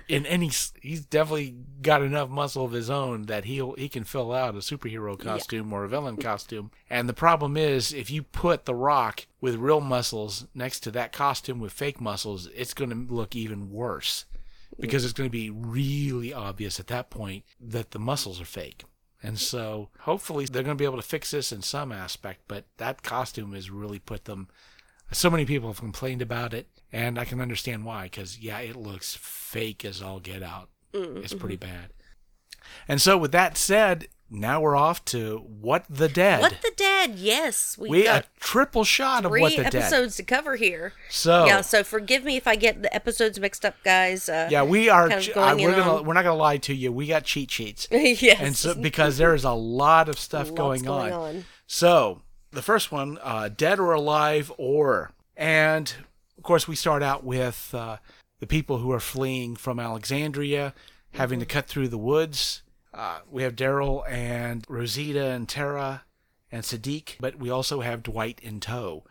In 0.08 0.26
any 0.26 0.50
he's 0.80 1.06
definitely 1.06 1.56
got 1.80 2.02
enough 2.02 2.28
muscle 2.28 2.64
of 2.64 2.72
his 2.72 2.90
own 2.90 3.22
that 3.22 3.46
he'll 3.46 3.72
he 3.72 3.88
can 3.88 4.04
fill 4.04 4.32
out 4.32 4.54
a 4.54 4.58
superhero 4.58 5.18
costume 5.18 5.72
or 5.72 5.82
a 5.82 5.88
villain 5.88 6.18
costume. 6.18 6.70
And 6.90 7.08
the 7.08 7.14
problem 7.14 7.56
is 7.56 7.92
if 7.92 8.10
you 8.10 8.22
put 8.22 8.64
the 8.64 8.74
rock 8.74 9.26
with 9.40 9.56
real 9.56 9.80
muscles 9.80 10.46
next 10.54 10.80
to 10.80 10.90
that 10.92 11.12
costume 11.12 11.58
with 11.58 11.72
fake 11.72 12.00
muscles 12.00 12.48
it's 12.54 12.74
going 12.74 12.90
to 12.90 13.12
look 13.12 13.34
even 13.34 13.72
worse 13.72 14.26
because 14.80 15.04
it's 15.04 15.12
going 15.12 15.28
to 15.28 15.32
be 15.32 15.50
really 15.50 16.32
obvious 16.32 16.78
at 16.78 16.86
that 16.88 17.10
point 17.10 17.44
that 17.60 17.90
the 17.90 17.98
muscles 17.98 18.40
are 18.40 18.46
fake 18.46 18.84
and 19.22 19.38
so 19.38 19.88
hopefully 20.00 20.44
they're 20.44 20.62
going 20.62 20.76
to 20.76 20.80
be 20.80 20.84
able 20.84 20.96
to 20.96 21.02
fix 21.02 21.32
this 21.32 21.52
in 21.52 21.62
some 21.62 21.92
aspect 21.92 22.40
but 22.48 22.64
that 22.76 23.02
costume 23.02 23.52
has 23.52 23.70
really 23.70 23.98
put 23.98 24.24
them 24.24 24.48
so 25.10 25.30
many 25.30 25.44
people 25.44 25.68
have 25.68 25.80
complained 25.80 26.22
about 26.22 26.52
it, 26.52 26.68
and 26.92 27.18
I 27.18 27.24
can 27.24 27.40
understand 27.40 27.84
why. 27.84 28.04
Because 28.04 28.38
yeah, 28.38 28.58
it 28.58 28.76
looks 28.76 29.16
fake 29.16 29.84
as 29.84 30.02
all 30.02 30.20
get 30.20 30.42
out. 30.42 30.68
Mm, 30.92 31.18
it's 31.18 31.32
mm-hmm. 31.32 31.40
pretty 31.40 31.56
bad. 31.56 31.92
And 32.86 33.00
so, 33.00 33.16
with 33.16 33.32
that 33.32 33.56
said, 33.56 34.08
now 34.30 34.60
we're 34.60 34.76
off 34.76 35.04
to 35.06 35.38
What 35.38 35.84
the 35.88 36.08
Dead. 36.08 36.40
What 36.40 36.60
the 36.62 36.72
Dead? 36.76 37.14
Yes, 37.16 37.78
we, 37.78 37.88
we 37.88 38.00
a 38.02 38.04
got 38.04 38.26
triple 38.40 38.84
shot 38.84 39.24
of 39.24 39.30
What 39.30 39.50
the 39.56 39.62
Dead. 39.62 39.70
Three 39.72 39.80
episodes 39.80 40.16
to 40.16 40.22
cover 40.22 40.56
here. 40.56 40.92
So 41.08 41.46
Yeah, 41.46 41.62
so 41.62 41.82
forgive 41.82 42.24
me 42.24 42.36
if 42.36 42.46
I 42.46 42.56
get 42.56 42.82
the 42.82 42.94
episodes 42.94 43.40
mixed 43.40 43.64
up, 43.64 43.74
guys. 43.84 44.28
Uh, 44.28 44.48
yeah, 44.50 44.62
we 44.62 44.88
are. 44.88 45.08
kind 45.08 45.26
of 45.28 45.34
going 45.34 45.60
uh, 45.60 45.68
we're 45.68 45.76
gonna. 45.76 45.96
on- 45.98 46.04
We're 46.04 46.14
not 46.14 46.24
gonna 46.24 46.36
lie 46.36 46.58
to 46.58 46.74
you. 46.74 46.92
We 46.92 47.06
got 47.06 47.24
cheat 47.24 47.50
sheets, 47.50 47.88
yes. 47.92 48.40
and 48.40 48.56
so 48.56 48.74
because 48.74 49.16
there 49.18 49.34
is 49.34 49.44
a 49.44 49.52
lot 49.52 50.08
of 50.08 50.18
stuff 50.18 50.54
going, 50.54 50.82
going 50.82 51.12
on. 51.12 51.20
on. 51.36 51.44
So 51.66 52.22
the 52.50 52.62
first 52.62 52.92
one, 52.92 53.18
uh, 53.22 53.48
dead 53.48 53.78
or 53.78 53.92
alive, 53.92 54.52
or 54.58 55.12
and 55.36 55.92
of 56.36 56.42
course 56.44 56.68
we 56.68 56.76
start 56.76 57.02
out 57.02 57.24
with 57.24 57.74
uh, 57.74 57.96
the 58.40 58.46
people 58.46 58.78
who 58.78 58.92
are 58.92 59.00
fleeing 59.00 59.56
from 59.56 59.80
Alexandria, 59.80 60.74
having 61.14 61.40
to 61.40 61.46
cut 61.46 61.66
through 61.66 61.88
the 61.88 61.98
woods. 61.98 62.62
Uh, 62.94 63.20
we 63.30 63.42
have 63.42 63.54
Daryl 63.56 64.08
and 64.10 64.64
Rosita 64.68 65.26
and 65.26 65.48
Tara 65.48 66.02
and 66.50 66.62
Siddiq, 66.62 67.16
but 67.20 67.36
we 67.38 67.50
also 67.50 67.80
have 67.80 68.02
Dwight 68.02 68.40
in 68.42 68.60
tow. 68.60 69.04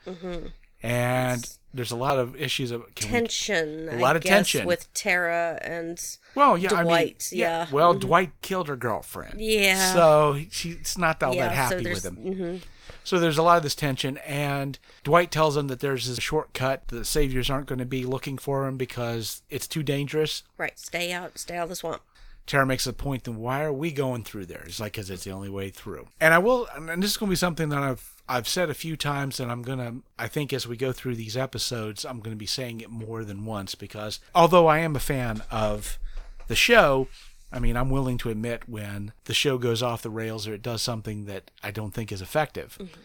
And 0.83 1.57
there's 1.73 1.91
a 1.91 1.95
lot 1.95 2.19
of 2.19 2.35
issues 2.35 2.71
of 2.71 2.83
can 2.95 3.07
we- 3.07 3.19
tension. 3.19 3.89
A 3.89 3.97
lot 3.97 4.15
I 4.15 4.17
of 4.17 4.23
guess, 4.23 4.31
tension. 4.31 4.67
with 4.67 4.91
Tara 4.93 5.57
and 5.61 5.99
well, 6.35 6.57
yeah, 6.57 6.71
I 6.73 6.77
mean, 6.77 6.83
Dwight, 6.85 7.29
yeah. 7.31 7.65
Mm-hmm. 7.65 7.75
Well, 7.75 7.93
Dwight 7.95 8.31
killed 8.41 8.67
her 8.67 8.75
girlfriend. 8.75 9.39
Yeah. 9.41 9.93
So 9.93 10.39
she's 10.51 10.97
not 10.97 11.21
all 11.23 11.33
yeah. 11.33 11.47
that 11.47 11.55
happy 11.55 11.83
so 11.83 11.89
with 11.89 12.05
him. 12.05 12.15
mhm. 12.17 12.61
So 13.03 13.19
there's 13.19 13.37
a 13.37 13.43
lot 13.43 13.55
of 13.57 13.63
this 13.63 13.73
tension, 13.75 14.17
and 14.17 14.77
Dwight 15.03 15.31
tells 15.31 15.55
him 15.55 15.67
that 15.69 15.79
there's 15.79 16.07
this 16.09 16.19
shortcut. 16.19 16.89
The 16.89 17.05
saviors 17.05 17.49
aren't 17.49 17.67
going 17.67 17.79
to 17.79 17.85
be 17.85 18.03
looking 18.03 18.37
for 18.37 18.67
him 18.67 18.75
because 18.77 19.41
it's 19.49 19.65
too 19.67 19.81
dangerous. 19.81 20.43
right. 20.57 20.77
Stay 20.77 21.11
out. 21.13 21.37
Stay 21.37 21.55
out 21.55 21.63
of 21.63 21.69
the 21.69 21.75
swamp. 21.77 22.01
Tara 22.47 22.65
makes 22.65 22.87
a 22.87 22.93
point, 22.93 23.25
then 23.25 23.35
why 23.35 23.61
are 23.61 23.73
we 23.73 23.91
going 23.91 24.23
through 24.23 24.45
there? 24.45 24.63
It's 24.65 24.79
like 24.79 24.93
because 24.93 25.09
it's 25.09 25.25
the 25.25 25.31
only 25.31 25.49
way 25.49 25.69
through. 25.69 26.07
And 26.19 26.33
I 26.33 26.39
will, 26.39 26.67
and 26.73 27.03
this 27.03 27.11
is 27.11 27.17
going 27.17 27.29
to 27.29 27.33
be 27.33 27.35
something 27.35 27.69
that 27.69 27.83
I've 27.83 28.15
I've 28.29 28.47
said 28.47 28.69
a 28.69 28.73
few 28.73 28.95
times, 28.95 29.39
and 29.39 29.51
I'm 29.51 29.61
gonna. 29.61 29.97
I 30.17 30.27
think 30.27 30.53
as 30.53 30.65
we 30.65 30.77
go 30.77 30.93
through 30.93 31.15
these 31.15 31.37
episodes, 31.37 32.05
I'm 32.05 32.19
going 32.19 32.35
to 32.35 32.39
be 32.39 32.45
saying 32.45 32.81
it 32.81 32.89
more 32.89 33.23
than 33.25 33.45
once 33.45 33.75
because 33.75 34.19
although 34.33 34.67
I 34.67 34.79
am 34.79 34.95
a 34.95 35.01
fan 35.01 35.43
of 35.51 35.99
the 36.47 36.55
show, 36.55 37.09
I 37.51 37.59
mean 37.59 37.75
I'm 37.75 37.89
willing 37.89 38.17
to 38.19 38.29
admit 38.29 38.67
when 38.67 39.11
the 39.25 39.33
show 39.33 39.57
goes 39.57 39.83
off 39.83 40.01
the 40.01 40.09
rails 40.09 40.47
or 40.47 40.53
it 40.53 40.61
does 40.61 40.81
something 40.81 41.25
that 41.25 41.51
I 41.61 41.71
don't 41.71 41.93
think 41.93 42.11
is 42.11 42.21
effective. 42.21 42.77
Mm-hmm. 42.79 43.01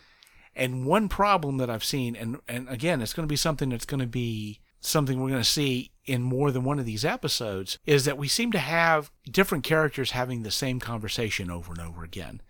And 0.54 0.86
one 0.86 1.08
problem 1.08 1.56
that 1.58 1.70
I've 1.70 1.84
seen, 1.84 2.14
and 2.14 2.38
and 2.46 2.68
again, 2.68 3.02
it's 3.02 3.12
going 3.12 3.26
to 3.26 3.32
be 3.32 3.36
something 3.36 3.70
that's 3.70 3.86
going 3.86 4.00
to 4.00 4.06
be 4.06 4.60
something 4.82 5.18
we're 5.18 5.30
going 5.30 5.40
to 5.40 5.48
see 5.48 5.90
in 6.04 6.20
more 6.20 6.50
than 6.50 6.64
one 6.64 6.78
of 6.78 6.84
these 6.84 7.04
episodes, 7.04 7.78
is 7.86 8.04
that 8.04 8.18
we 8.18 8.28
seem 8.28 8.52
to 8.52 8.58
have 8.58 9.10
different 9.30 9.64
characters 9.64 10.10
having 10.10 10.42
the 10.42 10.50
same 10.50 10.78
conversation 10.80 11.50
over 11.50 11.72
and 11.72 11.80
over 11.80 12.04
again. 12.04 12.42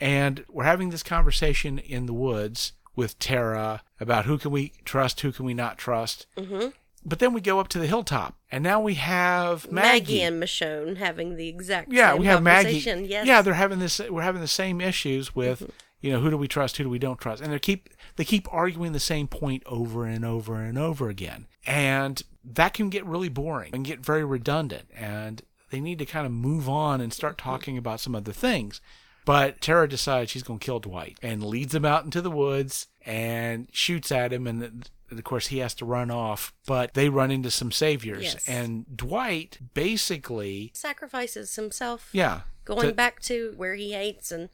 And 0.00 0.44
we're 0.50 0.64
having 0.64 0.90
this 0.90 1.02
conversation 1.02 1.78
in 1.78 2.06
the 2.06 2.12
woods 2.12 2.72
with 2.94 3.18
Tara 3.18 3.82
about 4.00 4.24
who 4.24 4.38
can 4.38 4.50
we 4.50 4.72
trust, 4.84 5.20
who 5.20 5.32
can 5.32 5.44
we 5.44 5.54
not 5.54 5.78
trust. 5.78 6.26
Mm-hmm. 6.36 6.68
But 7.04 7.20
then 7.20 7.32
we 7.32 7.40
go 7.40 7.60
up 7.60 7.68
to 7.68 7.78
the 7.78 7.86
hilltop, 7.86 8.36
and 8.50 8.64
now 8.64 8.80
we 8.80 8.94
have 8.94 9.70
Maggie. 9.70 9.88
Maggie 9.88 10.22
and 10.22 10.42
Michonne 10.42 10.96
having 10.96 11.36
the 11.36 11.48
exact 11.48 11.92
Yeah, 11.92 12.10
same 12.10 12.20
we 12.20 12.26
have 12.26 12.42
Maggie. 12.42 12.78
Yes. 12.78 12.86
Mm-hmm. 12.86 13.26
Yeah, 13.26 13.42
they're 13.42 13.54
having 13.54 13.78
this. 13.78 14.00
We're 14.00 14.22
having 14.22 14.40
the 14.40 14.48
same 14.48 14.80
issues 14.80 15.34
with, 15.34 15.70
you 16.00 16.10
know, 16.10 16.20
who 16.20 16.30
do 16.30 16.36
we 16.36 16.48
trust, 16.48 16.78
who 16.78 16.84
do 16.84 16.90
we 16.90 16.98
don't 16.98 17.20
trust, 17.20 17.42
and 17.42 17.52
they 17.52 17.58
keep 17.58 17.90
they 18.16 18.24
keep 18.24 18.52
arguing 18.52 18.92
the 18.92 19.00
same 19.00 19.28
point 19.28 19.62
over 19.66 20.04
and 20.04 20.24
over 20.24 20.56
and 20.56 20.78
over 20.78 21.08
again, 21.08 21.46
and 21.66 22.22
that 22.44 22.74
can 22.74 22.90
get 22.90 23.04
really 23.04 23.28
boring 23.28 23.74
and 23.74 23.84
get 23.84 24.00
very 24.00 24.24
redundant, 24.24 24.90
and 24.94 25.42
they 25.70 25.80
need 25.80 25.98
to 25.98 26.06
kind 26.06 26.26
of 26.26 26.32
move 26.32 26.68
on 26.68 27.00
and 27.00 27.12
start 27.12 27.38
talking 27.38 27.76
about 27.76 28.00
some 28.00 28.14
other 28.14 28.32
things. 28.32 28.80
But 29.24 29.60
Tara 29.60 29.88
decides 29.88 30.30
she's 30.30 30.44
going 30.44 30.60
to 30.60 30.64
kill 30.64 30.78
Dwight 30.78 31.18
and 31.20 31.44
leads 31.44 31.74
him 31.74 31.84
out 31.84 32.04
into 32.04 32.20
the 32.20 32.30
woods 32.30 32.86
and 33.04 33.68
shoots 33.72 34.12
at 34.12 34.32
him, 34.32 34.46
and 34.46 34.88
of 35.10 35.22
course 35.24 35.48
he 35.48 35.58
has 35.58 35.74
to 35.76 35.84
run 35.84 36.10
off. 36.10 36.52
But 36.66 36.94
they 36.94 37.08
run 37.08 37.30
into 37.30 37.50
some 37.50 37.70
saviors, 37.72 38.22
Yes. 38.24 38.48
and 38.48 38.84
Dwight 38.96 39.58
basically, 39.74 40.70
sacrifices 40.74 41.54
himself. 41.56 42.08
yeah, 42.12 42.42
Going 42.64 42.80
to- 42.80 42.86
Mm-hmm. 42.88 42.96
back 42.96 43.20
to 43.22 43.54
where 43.56 43.74
he 43.76 43.92
hates 43.92 44.32
and 44.32 44.48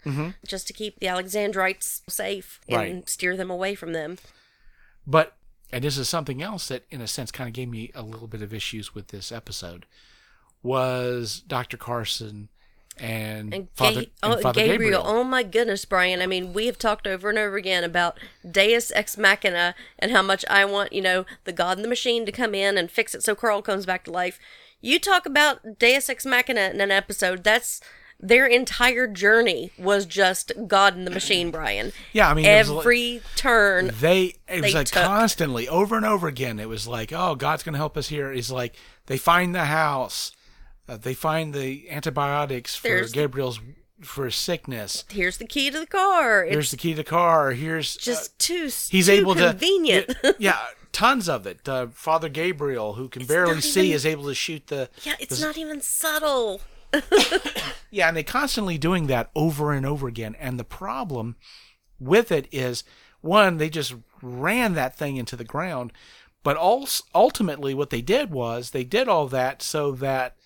just 0.46 0.66
to 0.66 0.72
keep 0.72 1.00
the 1.00 1.08
Alexandrites 1.08 2.02
safe 2.08 2.60
and 2.68 2.76
Right. 2.76 3.08
steer 3.08 3.36
them 3.36 3.50
away 3.50 3.74
from 3.74 3.92
them. 3.92 4.18
But 5.06 5.36
and 5.74 5.82
this 5.82 5.96
is 5.96 6.06
something 6.08 6.42
else 6.42 6.68
that, 6.68 6.84
in 6.90 7.00
a 7.00 7.06
sense, 7.06 7.30
kind 7.32 7.48
of 7.48 7.54
gave 7.54 7.68
me 7.70 7.90
a 7.94 8.02
little 8.02 8.28
bit 8.28 8.42
of 8.42 8.52
issues 8.52 8.94
with 8.94 9.08
this 9.08 9.32
episode 9.32 9.86
was 10.62 11.40
Dr. 11.40 11.76
Carson 11.76 12.50
and, 12.98 13.52
And, 13.54 13.68
Father, 13.74 14.02
Ga- 14.02 14.10
and 14.22 14.32
oh, 14.34 14.38
Father 14.40 14.60
Gabriel. 14.60 15.02
Gabriel. 15.02 15.02
Oh 15.06 15.24
my 15.24 15.42
goodness, 15.42 15.84
Brian. 15.84 16.20
I 16.20 16.26
mean, 16.26 16.52
we 16.52 16.66
have 16.66 16.78
talked 16.78 17.06
over 17.06 17.28
and 17.30 17.38
over 17.38 17.56
again 17.56 17.84
about 17.84 18.18
Deus 18.48 18.92
Ex 18.94 19.16
Machina 19.16 19.74
and 19.98 20.10
how 20.10 20.22
much 20.22 20.44
I 20.48 20.64
want, 20.64 20.92
you 20.92 21.02
know, 21.02 21.24
the 21.44 21.52
God 21.52 21.78
in 21.78 21.82
the 21.82 21.88
machine 21.88 22.26
to 22.26 22.32
come 22.32 22.54
in 22.54 22.76
and 22.76 22.90
fix 22.90 23.14
it 23.14 23.22
so 23.22 23.34
Carl 23.34 23.62
comes 23.62 23.86
back 23.86 24.04
to 24.04 24.10
life. 24.10 24.38
You 24.80 24.98
talk 24.98 25.26
about 25.26 25.78
Deus 25.78 26.08
Ex 26.08 26.26
Machina 26.26 26.70
in 26.72 26.80
an 26.80 26.90
episode, 26.90 27.44
that's 27.44 27.80
their 28.24 28.46
entire 28.46 29.08
journey 29.08 29.72
was 29.76 30.06
just 30.06 30.52
God 30.68 30.96
in 30.96 31.04
the 31.04 31.10
machine, 31.10 31.50
Brian. 31.50 31.92
Yeah, 32.12 32.28
I 32.30 32.34
mean, 32.34 32.44
was 32.46 32.70
like- 32.70 32.78
every 32.80 33.22
turn. 33.34 33.90
they 34.00 34.36
it 34.48 34.62
was 34.62 34.72
they 34.72 34.74
like 34.74 34.86
took. 34.86 35.02
constantly 35.02 35.68
over 35.68 35.96
and 35.96 36.06
over 36.06 36.28
again 36.28 36.60
it 36.60 36.68
was 36.68 36.86
like 36.86 37.12
oh 37.12 37.34
god's 37.34 37.62
gonna 37.64 37.78
help 37.78 37.96
us 37.96 38.08
here 38.08 38.30
it's 38.32 38.50
like 38.50 38.76
they 39.06 39.16
find 39.16 39.54
the 39.54 39.64
house 39.64 40.30
uh, 40.88 40.96
they 40.96 41.14
find 41.14 41.54
the 41.54 41.88
antibiotics 41.90 42.74
for 42.76 42.88
There's- 42.88 43.12
gabriel's 43.12 43.60
for 44.00 44.30
sickness 44.30 45.04
Here's 45.10 45.38
the 45.38 45.46
key 45.46 45.70
to 45.70 45.78
the 45.78 45.86
car. 45.86 46.42
It's 46.44 46.52
here's 46.52 46.70
the 46.72 46.76
key 46.76 46.90
to 46.90 46.96
the 46.96 47.04
car 47.04 47.52
here's 47.52 47.96
uh, 47.96 48.00
just 48.00 48.36
too 48.38 48.64
he's 48.64 49.06
too 49.06 49.12
able 49.12 49.34
convenient. 49.36 50.08
to 50.22 50.34
yeah 50.40 50.58
tons 50.92 51.28
of 51.28 51.46
it 51.46 51.68
uh, 51.68 51.86
father 51.92 52.28
gabriel 52.28 52.94
who 52.94 53.08
can 53.08 53.24
barely 53.24 53.54
not 53.54 53.62
see 53.62 53.86
even- 53.86 53.94
is 53.96 54.04
able 54.06 54.24
to 54.24 54.34
shoot 54.34 54.66
the 54.66 54.88
yeah, 55.04 55.14
it's 55.20 55.38
the- 55.38 55.46
not 55.46 55.56
even 55.56 55.80
subtle. 55.80 56.60
Yeah, 57.90 58.08
and 58.08 58.16
they're 58.16 58.24
constantly 58.24 58.78
doing 58.78 59.06
that 59.08 59.30
over 59.34 59.72
and 59.72 59.84
over 59.84 60.08
again. 60.08 60.34
And 60.40 60.58
the 60.58 60.64
problem 60.64 61.36
with 62.00 62.32
it 62.32 62.48
is, 62.50 62.84
one, 63.20 63.58
they 63.58 63.68
just 63.68 63.94
ran 64.22 64.72
that 64.74 64.96
thing 64.96 65.16
into 65.18 65.36
the 65.36 65.44
ground. 65.44 65.92
But 66.42 66.56
also, 66.56 67.04
ultimately, 67.14 67.74
what 67.74 67.90
they 67.90 68.00
did 68.00 68.30
was 68.30 68.70
they 68.70 68.84
did 68.84 69.08
all 69.08 69.26
that 69.28 69.60
so 69.62 69.92
that 69.92 70.36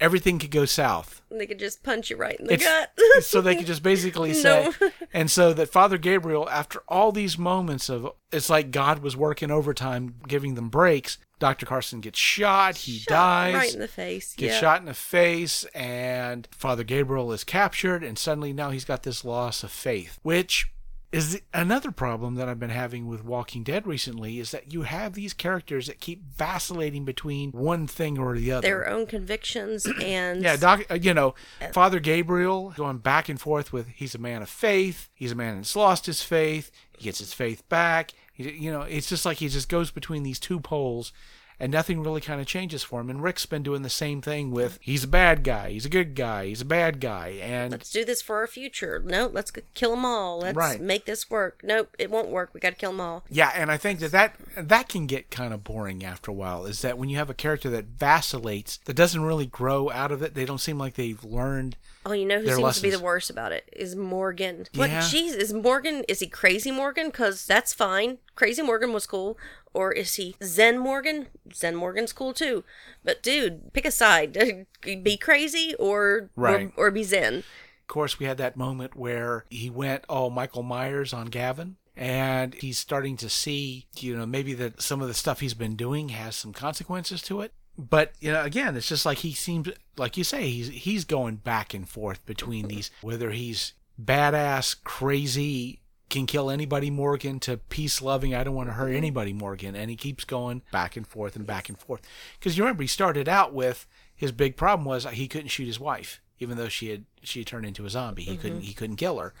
everything 0.00 0.38
could 0.38 0.50
go 0.50 0.64
south. 0.64 1.22
They 1.30 1.46
could 1.46 1.58
just 1.58 1.82
punch 1.82 2.10
you 2.10 2.16
right 2.16 2.38
in 2.38 2.46
the 2.46 2.54
It's- 2.54 2.68
gut. 2.96 3.22
so 3.24 3.40
they 3.40 3.54
could 3.54 3.66
just 3.66 3.82
basically 3.82 4.34
say, 4.34 4.70
No. 4.80 4.90
and 5.12 5.30
so 5.30 5.52
that 5.52 5.68
Father 5.70 5.98
Gabriel, 5.98 6.48
after 6.50 6.82
all 6.88 7.12
these 7.12 7.38
moments 7.38 7.88
of, 7.88 8.10
it's 8.32 8.50
like 8.50 8.70
God 8.70 9.00
was 9.00 9.16
working 9.16 9.50
overtime, 9.50 10.16
giving 10.26 10.54
them 10.54 10.68
breaks. 10.68 11.18
Dr. 11.38 11.64
Carson 11.64 12.00
gets 12.00 12.18
shot, 12.18 12.76
he 12.76 12.98
Shot 12.98 13.08
dies 13.08 13.54
right 13.54 13.72
in 13.74 13.80
the 13.80 13.88
face. 13.88 14.34
gets 14.34 14.54
yeah. 14.54 14.60
shot 14.60 14.80
in 14.80 14.86
the 14.86 14.92
face 14.92 15.64
and 15.74 16.46
father 16.50 16.84
gabriel 16.84 17.32
is 17.32 17.44
captured 17.44 18.04
and 18.04 18.18
suddenly 18.18 18.52
now 18.52 18.68
he's 18.68 18.84
got 18.84 19.04
this 19.04 19.24
loss 19.24 19.62
of 19.62 19.70
faith 19.70 20.18
which 20.22 20.70
is 21.12 21.40
another 21.52 21.90
problem 21.90 22.36
that 22.36 22.48
i've 22.48 22.60
been 22.60 22.70
having 22.70 23.06
with 23.06 23.24
walking 23.24 23.62
dead 23.64 23.86
recently 23.86 24.38
is 24.38 24.50
that 24.52 24.72
you 24.72 24.82
have 24.82 25.14
these 25.14 25.32
characters 25.34 25.86
that 25.86 26.00
keep 26.00 26.22
vacillating 26.32 27.04
between 27.04 27.50
one 27.50 27.86
thing 27.86 28.18
or 28.18 28.36
the 28.36 28.52
other 28.52 28.62
Their 28.62 28.88
own 28.88 29.06
convictions 29.06 29.86
and 30.02 30.42
yeah, 30.42 30.56
doc, 30.56 30.84
uh, 30.90 30.94
you 30.94 31.14
know, 31.14 31.34
Father 31.72 32.00
Gabriel 32.00 32.72
going 32.76 32.98
back 32.98 33.28
and 33.28 33.40
forth 33.40 33.72
with 33.72 33.88
he's 33.88 34.14
a 34.14 34.18
man 34.18 34.42
of 34.42 34.48
faith. 34.48 35.08
He's 35.14 35.32
a 35.32 35.36
man 35.36 35.56
that's 35.56 35.76
lost 35.76 36.06
his 36.06 36.22
faith. 36.22 36.70
He 36.96 37.04
gets 37.04 37.18
his 37.18 37.32
faith 37.32 37.68
back. 37.68 38.12
He, 38.32 38.50
you 38.50 38.70
know, 38.70 38.82
it's 38.82 39.08
just 39.08 39.24
like 39.24 39.38
he 39.38 39.48
just 39.48 39.68
goes 39.68 39.90
between 39.90 40.22
these 40.22 40.38
two 40.38 40.60
poles, 40.60 41.12
and 41.60 41.70
nothing 41.70 42.02
really 42.02 42.20
kind 42.22 42.40
of 42.40 42.46
changes 42.46 42.82
for 42.82 43.00
him. 43.00 43.10
And 43.10 43.22
Rick's 43.22 43.46
been 43.46 43.62
doing 43.62 43.82
the 43.82 43.90
same 43.90 44.20
thing 44.22 44.50
with 44.50 44.78
he's 44.80 45.04
a 45.04 45.08
bad 45.08 45.44
guy, 45.44 45.70
he's 45.70 45.84
a 45.84 45.90
good 45.90 46.14
guy, 46.16 46.46
he's 46.46 46.62
a 46.62 46.64
bad 46.64 47.00
guy, 47.00 47.38
and 47.42 47.70
let's 47.70 47.90
do 47.92 48.04
this 48.04 48.22
for 48.22 48.36
our 48.38 48.46
future. 48.46 49.00
No, 49.04 49.26
let's 49.32 49.52
kill 49.74 49.90
them 49.90 50.04
all. 50.04 50.38
Let's 50.40 50.56
Right. 50.56 50.80
make 50.80 51.04
this 51.04 51.30
work. 51.30 51.60
Nope, 51.62 51.94
it 51.98 52.10
won't 52.10 52.30
work. 52.30 52.50
We 52.54 52.60
got 52.60 52.70
to 52.70 52.76
kill 52.76 52.92
them 52.92 53.00
all. 53.00 53.24
Yeah, 53.30 53.52
and 53.54 53.70
I 53.70 53.76
think 53.76 54.00
that, 54.00 54.10
that 54.12 54.36
that 54.56 54.88
can 54.88 55.06
get 55.06 55.30
kind 55.30 55.52
of 55.54 55.62
boring 55.62 56.02
after 56.04 56.30
a 56.30 56.34
while. 56.34 56.64
Is 56.64 56.80
that 56.82 56.96
when 56.98 57.08
you 57.10 57.18
have 57.18 57.30
a 57.30 57.34
character 57.34 57.68
that 57.70 57.84
vacillates, 57.84 58.78
that 58.86 58.94
doesn't 58.96 59.22
really 59.22 59.46
grow 59.46 59.90
out 59.90 60.10
of 60.10 60.22
it. 60.22 60.34
They 60.34 60.44
don't 60.46 60.58
seem 60.58 60.78
like 60.78 60.94
they've 60.94 61.22
learned. 61.22 61.76
Oh, 62.06 62.12
you 62.12 62.24
know 62.24 62.40
who 62.40 62.46
seems 62.54 62.76
to 62.76 62.82
be 62.82 62.90
the 62.90 62.98
worst 62.98 63.28
about 63.28 63.52
it 63.52 63.68
is 63.76 63.94
Morgan. 63.94 64.66
What? 64.74 64.88
Yeah. 64.90 65.00
Jeez, 65.02 65.34
is 65.36 65.52
Morgan? 65.52 66.02
Is 66.08 66.20
he 66.20 66.26
crazy 66.28 66.70
Morgan? 66.70 67.08
Because 67.08 67.46
that's 67.46 67.74
fine. 67.74 68.18
Crazy 68.36 68.62
Morgan 68.62 68.92
was 68.92 69.06
cool. 69.06 69.36
Or 69.74 69.92
is 69.92 70.14
he 70.14 70.34
Zen 70.42 70.78
Morgan? 70.78 71.26
Zen 71.54 71.76
Morgan's 71.76 72.12
cool 72.12 72.32
too. 72.32 72.64
But 73.04 73.22
dude, 73.22 73.72
pick 73.74 73.84
a 73.84 73.90
side. 73.90 74.66
be 74.82 75.16
crazy 75.18 75.74
or 75.78 76.30
Right. 76.36 76.72
or, 76.76 76.86
or 76.86 76.90
be 76.90 77.04
Zen. 77.04 77.34
Of 77.38 77.86
course, 77.86 78.18
we 78.18 78.26
had 78.26 78.38
that 78.38 78.56
moment 78.56 78.96
where 78.96 79.44
he 79.50 79.68
went 79.68 80.04
all 80.08 80.30
Michael 80.30 80.62
Myers 80.62 81.12
on 81.12 81.26
Gavin. 81.26 81.76
And 81.96 82.54
he's 82.54 82.78
starting 82.78 83.18
to 83.18 83.28
see, 83.28 83.88
you 83.98 84.16
know, 84.16 84.24
maybe 84.24 84.54
that 84.54 84.80
some 84.80 85.02
of 85.02 85.08
the 85.08 85.12
stuff 85.12 85.40
he's 85.40 85.52
been 85.54 85.76
doing 85.76 86.08
has 86.10 86.34
some 86.34 86.54
consequences 86.54 87.20
to 87.22 87.42
it. 87.42 87.52
But 87.88 88.12
you 88.20 88.32
know, 88.32 88.42
again, 88.42 88.76
it's 88.76 88.88
just 88.88 89.06
like 89.06 89.18
he 89.18 89.32
seems, 89.32 89.68
like 89.96 90.16
you 90.16 90.24
say, 90.24 90.50
he's 90.50 90.68
he's 90.68 91.04
going 91.04 91.36
back 91.36 91.72
and 91.74 91.88
forth 91.88 92.24
between 92.26 92.68
these, 92.68 92.90
whether 93.00 93.30
he's 93.30 93.72
badass, 94.02 94.76
crazy, 94.84 95.80
can 96.10 96.26
kill 96.26 96.50
anybody 96.50 96.90
Morgan 96.90 97.40
to 97.40 97.56
peace 97.56 98.02
loving, 98.02 98.34
I 98.34 98.44
don't 98.44 98.54
want 98.54 98.68
to 98.68 98.74
hurt 98.74 98.92
anybody 98.92 99.32
Morgan, 99.32 99.74
and 99.74 99.88
he 99.88 99.96
keeps 99.96 100.24
going 100.24 100.62
back 100.72 100.96
and 100.96 101.06
forth 101.06 101.36
and 101.36 101.46
back 101.46 101.68
and 101.68 101.78
forth. 101.78 102.02
Because 102.38 102.58
you 102.58 102.64
remember 102.64 102.82
he 102.82 102.88
started 102.88 103.28
out 103.28 103.54
with 103.54 103.86
his 104.14 104.32
big 104.32 104.56
problem 104.56 104.84
was 104.84 105.06
he 105.06 105.28
couldn't 105.28 105.48
shoot 105.48 105.66
his 105.66 105.80
wife, 105.80 106.20
even 106.38 106.58
though 106.58 106.68
she 106.68 106.90
had 106.90 107.04
she 107.22 107.40
had 107.40 107.46
turned 107.46 107.64
into 107.64 107.86
a 107.86 107.90
zombie. 107.90 108.24
He 108.24 108.36
couldn't 108.36 108.58
mm-hmm. 108.58 108.66
he 108.66 108.74
couldn't 108.74 108.96
kill 108.96 109.18
her. 109.18 109.32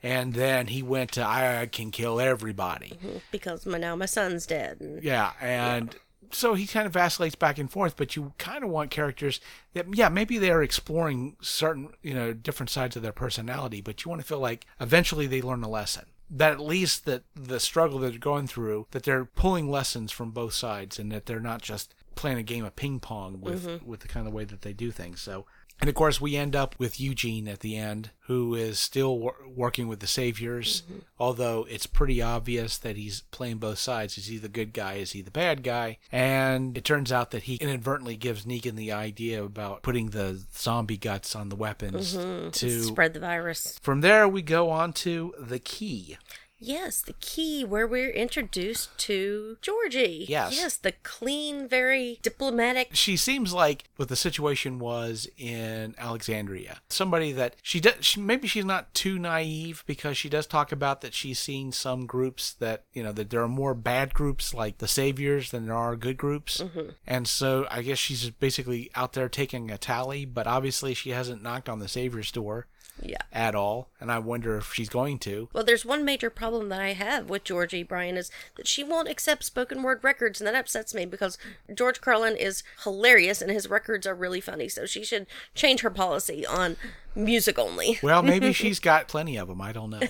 And 0.00 0.34
then 0.34 0.68
he 0.68 0.80
went 0.80 1.12
to 1.12 1.26
I 1.26 1.68
can 1.70 1.90
kill 1.90 2.20
everybody. 2.20 2.96
Mm-hmm. 3.02 3.18
Because 3.32 3.66
my, 3.66 3.78
now 3.78 3.96
my 3.96 4.06
son's 4.06 4.46
dead. 4.46 4.78
And 4.80 5.02
Yeah, 5.02 5.32
and 5.40 5.94
so 6.30 6.54
he 6.54 6.66
kind 6.66 6.86
of 6.86 6.92
vacillates 6.92 7.34
back 7.34 7.58
and 7.58 7.70
forth, 7.70 7.96
but 7.96 8.16
you 8.16 8.32
kind 8.38 8.64
of 8.64 8.70
want 8.70 8.90
characters 8.90 9.40
that, 9.74 9.86
yeah, 9.94 10.08
maybe 10.08 10.38
they're 10.38 10.62
exploring 10.62 11.36
certain, 11.40 11.90
you 12.02 12.14
know, 12.14 12.32
different 12.32 12.70
sides 12.70 12.96
of 12.96 13.02
their 13.02 13.12
personality, 13.12 13.80
but 13.80 14.04
you 14.04 14.08
want 14.08 14.20
to 14.20 14.26
feel 14.26 14.40
like 14.40 14.66
eventually 14.80 15.26
they 15.26 15.42
learn 15.42 15.62
a 15.62 15.68
lesson. 15.68 16.06
That 16.30 16.52
at 16.52 16.60
least 16.60 17.06
that 17.06 17.22
the 17.34 17.58
struggle 17.58 17.98
that 18.00 18.10
they're 18.10 18.18
going 18.18 18.46
through, 18.46 18.86
that 18.90 19.04
they're 19.04 19.24
pulling 19.24 19.70
lessons 19.70 20.12
from 20.12 20.30
both 20.30 20.52
sides, 20.52 20.98
and 20.98 21.10
that 21.10 21.24
they're 21.24 21.40
not 21.40 21.62
just 21.62 21.94
playing 22.16 22.36
a 22.36 22.42
game 22.42 22.66
of 22.66 22.76
ping 22.76 23.00
pong 23.00 23.40
with 23.40 23.66
mm-hmm. 23.66 23.86
with 23.88 24.00
the 24.00 24.08
kind 24.08 24.26
of 24.26 24.34
way 24.34 24.44
that 24.44 24.62
they 24.62 24.72
do 24.72 24.90
things. 24.90 25.20
So. 25.20 25.46
And 25.80 25.88
of 25.88 25.94
course, 25.94 26.20
we 26.20 26.36
end 26.36 26.56
up 26.56 26.74
with 26.78 27.00
Eugene 27.00 27.46
at 27.46 27.60
the 27.60 27.76
end, 27.76 28.10
who 28.26 28.54
is 28.54 28.78
still 28.80 29.18
wor- 29.18 29.36
working 29.46 29.86
with 29.86 30.00
the 30.00 30.08
Saviors, 30.08 30.82
mm-hmm. 30.82 30.98
although 31.20 31.66
it's 31.70 31.86
pretty 31.86 32.20
obvious 32.20 32.78
that 32.78 32.96
he's 32.96 33.22
playing 33.30 33.58
both 33.58 33.78
sides. 33.78 34.18
Is 34.18 34.26
he 34.26 34.38
the 34.38 34.48
good 34.48 34.72
guy? 34.72 34.94
Is 34.94 35.12
he 35.12 35.22
the 35.22 35.30
bad 35.30 35.62
guy? 35.62 35.98
And 36.10 36.76
it 36.76 36.84
turns 36.84 37.12
out 37.12 37.30
that 37.30 37.44
he 37.44 37.56
inadvertently 37.56 38.16
gives 38.16 38.44
Negan 38.44 38.74
the 38.74 38.90
idea 38.90 39.42
about 39.42 39.82
putting 39.82 40.10
the 40.10 40.42
zombie 40.56 40.96
guts 40.96 41.36
on 41.36 41.48
the 41.48 41.56
weapons 41.56 42.16
mm-hmm. 42.16 42.50
to. 42.50 42.82
spread 42.82 43.14
the 43.14 43.20
virus. 43.20 43.78
From 43.80 44.00
there, 44.00 44.28
we 44.28 44.42
go 44.42 44.70
on 44.70 44.92
to 44.94 45.32
the 45.38 45.60
key. 45.60 46.18
Yes, 46.58 47.00
the 47.02 47.14
key 47.14 47.64
where 47.64 47.86
we're 47.86 48.10
introduced 48.10 48.96
to 48.98 49.56
Georgie. 49.62 50.26
Yes. 50.28 50.56
Yes, 50.56 50.76
the 50.76 50.92
clean, 51.02 51.68
very 51.68 52.18
diplomatic. 52.22 52.90
she 52.92 53.16
seems 53.16 53.52
like 53.52 53.84
what 53.96 54.08
the 54.08 54.16
situation 54.16 54.78
was 54.78 55.28
in 55.36 55.94
Alexandria. 55.98 56.80
Somebody 56.88 57.32
that 57.32 57.54
she 57.62 57.80
does, 57.80 57.94
she, 58.00 58.20
maybe 58.20 58.48
she's 58.48 58.64
not 58.64 58.92
too 58.92 59.18
naive 59.18 59.84
because 59.86 60.16
she 60.16 60.28
does 60.28 60.46
talk 60.46 60.72
about 60.72 61.00
that 61.00 61.14
she's 61.14 61.38
seen 61.38 61.70
some 61.70 62.06
groups 62.06 62.52
that, 62.54 62.84
you 62.92 63.02
know, 63.02 63.12
that 63.12 63.30
there 63.30 63.42
are 63.42 63.48
more 63.48 63.74
bad 63.74 64.12
groups 64.12 64.52
like 64.52 64.78
the 64.78 64.88
Saviors 64.88 65.50
than 65.50 65.66
there 65.66 65.74
are 65.74 65.96
good 65.96 66.16
groups. 66.16 66.60
Mm-hmm. 66.60 66.90
And 67.06 67.28
so 67.28 67.66
I 67.70 67.82
guess 67.82 67.98
she's 67.98 68.30
basically 68.30 68.90
out 68.94 69.12
there 69.12 69.28
taking 69.28 69.70
a 69.70 69.78
tally, 69.78 70.24
but 70.24 70.46
obviously 70.46 70.94
she 70.94 71.10
hasn't 71.10 71.42
knocked 71.42 71.68
on 71.68 71.78
the 71.78 71.88
Savior's 71.88 72.32
door 72.32 72.66
Yeah. 73.02 73.18
at 73.32 73.54
all. 73.54 73.88
And 74.00 74.10
I 74.10 74.18
wonder 74.18 74.56
if 74.56 74.72
she's 74.74 74.88
going 74.88 75.18
to. 75.20 75.48
Well, 75.52 75.64
there's 75.64 75.84
one 75.84 76.04
major 76.04 76.30
problem 76.30 76.68
that 76.70 76.80
I 76.80 76.92
have 76.92 77.28
with 77.30 77.44
Georgie 77.44 77.82
Brian 77.82 78.16
is 78.16 78.30
that 78.56 78.66
she 78.66 78.82
won't 78.84 79.08
accept 79.08 79.44
spoken 79.44 79.82
word 79.82 80.02
records, 80.02 80.40
and 80.40 80.46
that 80.48 80.54
upsets 80.54 80.94
me 80.94 81.04
because 81.06 81.38
George 81.74 82.00
Carlin 82.00 82.36
is 82.36 82.62
hilarious 82.84 83.40
and 83.42 83.50
his 83.50 83.68
records 83.68 84.06
are 84.06 84.14
really 84.14 84.40
funny. 84.40 84.68
So 84.68 84.86
she 84.86 85.04
should 85.04 85.26
change 85.54 85.80
her 85.80 85.90
policy 85.90 86.44
on 86.46 86.76
music 87.14 87.58
only. 87.58 87.98
Well, 88.02 88.22
maybe 88.22 88.52
she's 88.54 88.80
got 88.80 89.08
plenty 89.08 89.36
of 89.36 89.48
them. 89.48 89.60
I 89.60 89.72
don't 89.72 89.90
know. 89.90 90.00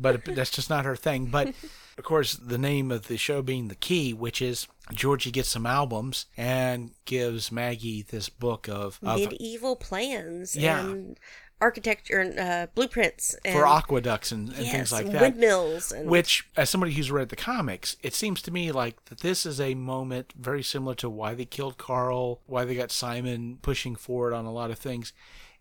But 0.00 0.24
that's 0.24 0.50
just 0.52 0.70
not 0.70 0.84
her 0.84 0.94
thing. 0.94 1.26
But 1.26 1.48
of 1.98 2.04
course, 2.04 2.34
the 2.34 2.56
name 2.56 2.92
of 2.92 3.08
the 3.08 3.16
show 3.16 3.42
being 3.42 3.66
The 3.66 3.74
Key, 3.74 4.12
which 4.14 4.40
is 4.40 4.68
Georgie 4.92 5.32
gets 5.32 5.48
some 5.48 5.66
albums 5.66 6.26
and 6.36 6.92
gives 7.04 7.50
Maggie 7.50 8.02
this 8.02 8.28
book 8.28 8.68
of, 8.68 9.00
of 9.02 9.18
Medieval 9.18 9.74
plans 9.74 10.54
Yeah. 10.54 10.86
and 10.86 11.18
architecture 11.60 12.20
and 12.20 12.38
uh, 12.38 12.66
blueprints 12.74 13.34
and 13.44 13.54
for 13.54 13.66
aqueducts 13.66 14.32
and, 14.32 14.48
and 14.50 14.64
yes, 14.64 14.72
things 14.72 14.92
like 14.92 15.10
that. 15.10 15.20
windmills 15.20 15.92
and 15.92 16.08
Which, 16.08 16.48
as 16.56 16.70
somebody 16.70 16.92
who's 16.92 17.10
read 17.10 17.28
the 17.28 17.36
comics, 17.36 17.96
it 18.02 18.14
seems 18.14 18.42
to 18.42 18.50
me 18.50 18.70
like 18.72 19.04
that 19.06 19.20
this 19.20 19.44
is 19.44 19.60
a 19.60 19.74
moment 19.74 20.32
very 20.38 20.62
similar 20.62 20.94
to 20.96 21.10
why 21.10 21.34
they 21.34 21.44
killed 21.44 21.78
Carl, 21.78 22.40
why 22.46 22.64
they 22.64 22.74
got 22.74 22.90
Simon 22.90 23.58
pushing 23.62 23.96
forward 23.96 24.32
on 24.32 24.44
a 24.44 24.52
lot 24.52 24.70
of 24.70 24.78
things. 24.78 25.12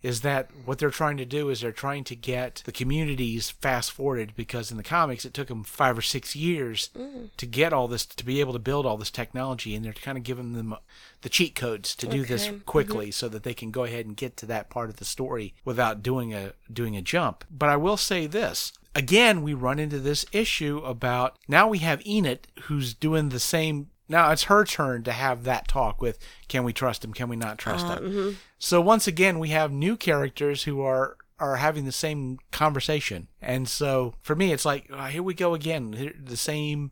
Is 0.04 0.22
that 0.22 0.50
what 0.66 0.78
they're 0.78 0.90
trying 0.90 1.18
to 1.18 1.26
do? 1.26 1.50
Is 1.50 1.62
they're 1.62 1.72
trying 1.72 2.04
to 2.06 2.16
get 2.16 2.62
the 2.66 2.72
communities 2.72 3.50
fast 3.50 3.92
forwarded 3.92 4.34
because 4.36 4.70
in 4.72 4.78
the 4.78 4.84
comics 4.84 5.26
it 5.26 5.34
took 5.34 5.48
them 5.48 5.64
five 5.64 5.98
or 5.98 6.02
six 6.02 6.36
years 6.36 6.90
mm. 6.96 7.30
to 7.36 7.46
get 7.46 7.74
all 7.74 7.88
this, 7.88 8.06
to 8.06 8.26
be 8.26 8.40
able 8.40 8.54
to 8.54 8.60
build 8.60 8.86
all 8.86 8.98
this 8.98 9.12
technology, 9.12 9.76
and 9.76 9.84
they're 9.84 9.94
kind 9.94 10.18
of 10.18 10.24
giving 10.24 10.54
them 10.54 10.74
uh, 10.74 10.78
the 11.22 11.30
cheat 11.30 11.56
codes 11.56 11.96
to 11.96 12.08
do 12.08 12.24
this 12.24 12.44
Okay. 12.44 12.56
Mm-hmm. 12.56 12.64
quickly 12.66 13.12
so 13.12 13.28
that 13.30 13.44
they 13.44 13.54
can 13.54 13.72
go 13.72 13.84
ahead 13.84 14.06
and 14.06 14.16
get 14.16 14.38
to 14.38 14.46
that 14.46 14.70
part 14.70 14.90
of 14.90 14.98
the 14.98 15.06
story 15.06 15.54
without 15.66 16.04
doing 16.04 16.34
a 16.34 16.54
doing 16.72 16.96
a 16.96 17.02
jump. 17.02 17.44
But 17.50 17.70
I 17.70 17.78
will 17.78 17.98
say 17.98 18.28
this. 18.28 18.74
Again, 18.94 19.44
we 19.44 19.54
run 19.54 19.80
into 19.80 20.00
this 20.00 20.26
issue 20.32 20.80
about 20.80 21.38
now 21.48 21.68
we 21.68 21.80
have 21.80 22.06
Enid 22.06 22.48
who's 22.64 22.94
doing 22.94 23.30
the 23.30 23.40
same 23.40 23.90
now 24.10 24.32
it's 24.32 24.44
her 24.44 24.64
turn 24.66 25.04
to 25.04 25.12
have 25.12 25.44
that 25.44 25.68
talk 25.68 26.02
with 26.02 26.18
can 26.48 26.64
we 26.64 26.74
trust 26.74 27.04
him? 27.04 27.14
Can 27.14 27.30
we 27.30 27.36
not 27.36 27.58
trust 27.58 27.86
Uh, 27.88 27.98
him? 27.98 28.04
mm-hmm. 28.12 28.30
So 28.60 28.82
once 28.82 29.08
again, 29.08 29.40
we 29.40 29.50
have 29.50 29.72
new 29.72 29.96
characters 29.98 30.64
who 30.64 30.82
are 30.82 31.18
are 31.40 31.58
having 31.58 31.86
the 31.86 31.92
same 31.92 32.40
conversation, 32.52 33.28
and 33.42 33.70
so 33.70 34.16
for 34.22 34.36
me, 34.36 34.52
it's 34.52 34.66
like 34.66 34.90
oh, 34.92 35.06
here 35.06 35.22
we 35.22 35.34
go 35.36 35.54
again. 35.54 36.14
The 36.24 36.36
same, 36.38 36.92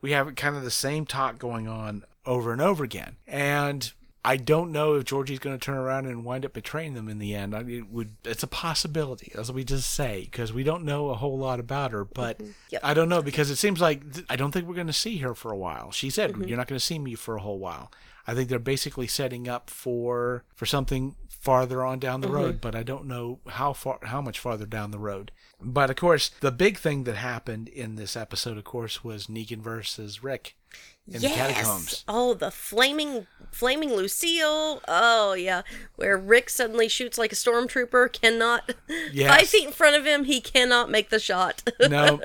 we 0.00 0.12
have 0.12 0.34
kind 0.36 0.56
of 0.56 0.62
the 0.62 0.70
same 0.70 1.04
talk 1.04 1.38
going 1.38 1.66
on 1.66 2.04
over 2.26 2.52
and 2.52 2.60
over 2.60 2.84
again, 2.84 3.16
and. 3.26 3.92
I 4.24 4.36
don't 4.36 4.70
know 4.70 4.94
if 4.94 5.04
Georgie's 5.04 5.40
going 5.40 5.58
to 5.58 5.64
turn 5.64 5.76
around 5.76 6.06
and 6.06 6.24
wind 6.24 6.44
up 6.44 6.52
betraying 6.52 6.94
them 6.94 7.08
in 7.08 7.18
the 7.18 7.34
end. 7.34 7.56
I 7.56 7.64
mean, 7.64 7.78
it 7.78 7.90
would 7.90 8.16
it's 8.24 8.44
a 8.44 8.48
possibility, 8.48 9.32
as 9.36 9.50
we 9.50 9.64
just 9.64 9.92
say, 9.92 10.28
because 10.30 10.52
we 10.52 10.62
don't 10.62 10.84
know 10.84 11.10
a 11.10 11.14
whole 11.14 11.36
lot 11.36 11.58
about 11.58 11.90
her. 11.90 12.04
But 12.04 12.38
mm-hmm. 12.38 12.52
Yep. 12.70 12.80
I 12.84 12.94
don't 12.94 13.08
know 13.08 13.20
because 13.20 13.50
it 13.50 13.56
seems 13.56 13.80
like 13.80 14.12
th- 14.12 14.26
I 14.30 14.36
don't 14.36 14.52
think 14.52 14.68
we're 14.68 14.74
going 14.74 14.86
to 14.86 14.92
see 14.92 15.18
her 15.18 15.34
for 15.34 15.50
a 15.50 15.56
while. 15.56 15.90
She 15.90 16.08
said 16.08 16.32
mm-hmm. 16.32 16.44
you're 16.44 16.56
not 16.56 16.68
going 16.68 16.78
to 16.78 16.84
see 16.84 17.00
me 17.00 17.14
for 17.14 17.34
a 17.36 17.40
whole 17.40 17.58
while. 17.58 17.90
I 18.24 18.34
think 18.34 18.48
they're 18.48 18.60
basically 18.60 19.08
setting 19.08 19.48
up 19.48 19.68
for 19.68 20.44
for 20.54 20.66
something 20.66 21.16
farther 21.28 21.84
on 21.84 21.98
down 21.98 22.20
the 22.20 22.28
road, 22.28 22.50
mm-hmm. 22.50 22.60
but 22.60 22.76
I 22.76 22.84
don't 22.84 23.06
know 23.06 23.40
how 23.48 23.72
far 23.72 23.98
how 24.04 24.20
much 24.20 24.38
farther 24.38 24.66
down 24.66 24.92
the 24.92 25.00
road. 25.00 25.32
But 25.60 25.90
of 25.90 25.96
course, 25.96 26.30
the 26.40 26.52
big 26.52 26.78
thing 26.78 27.02
that 27.04 27.16
happened 27.16 27.66
in 27.68 27.96
this 27.96 28.16
episode, 28.16 28.56
of 28.56 28.62
course, 28.62 29.02
was 29.02 29.26
Negan 29.26 29.58
versus 29.58 30.22
Rick 30.22 30.54
in 31.06 31.20
the 31.20 31.28
catacombs. 31.28 32.04
Oh, 32.08 32.34
the 32.34 32.50
flaming, 32.50 33.26
flaming 33.50 33.92
Lucille. 33.94 34.80
Oh 34.88 35.34
yeah, 35.34 35.62
where 35.96 36.16
Rick 36.16 36.50
suddenly 36.50 36.88
shoots 36.88 37.18
like 37.18 37.32
a 37.32 37.36
stormtrooper. 37.36 38.12
Cannot 38.12 38.74
Yes. 39.12 39.36
five 39.36 39.48
feet 39.48 39.66
in 39.66 39.72
front 39.72 39.96
of 39.96 40.04
him. 40.06 40.24
He 40.24 40.40
cannot 40.40 40.90
make 40.90 41.10
the 41.10 41.18
shot. 41.18 41.62
no. 41.88 42.20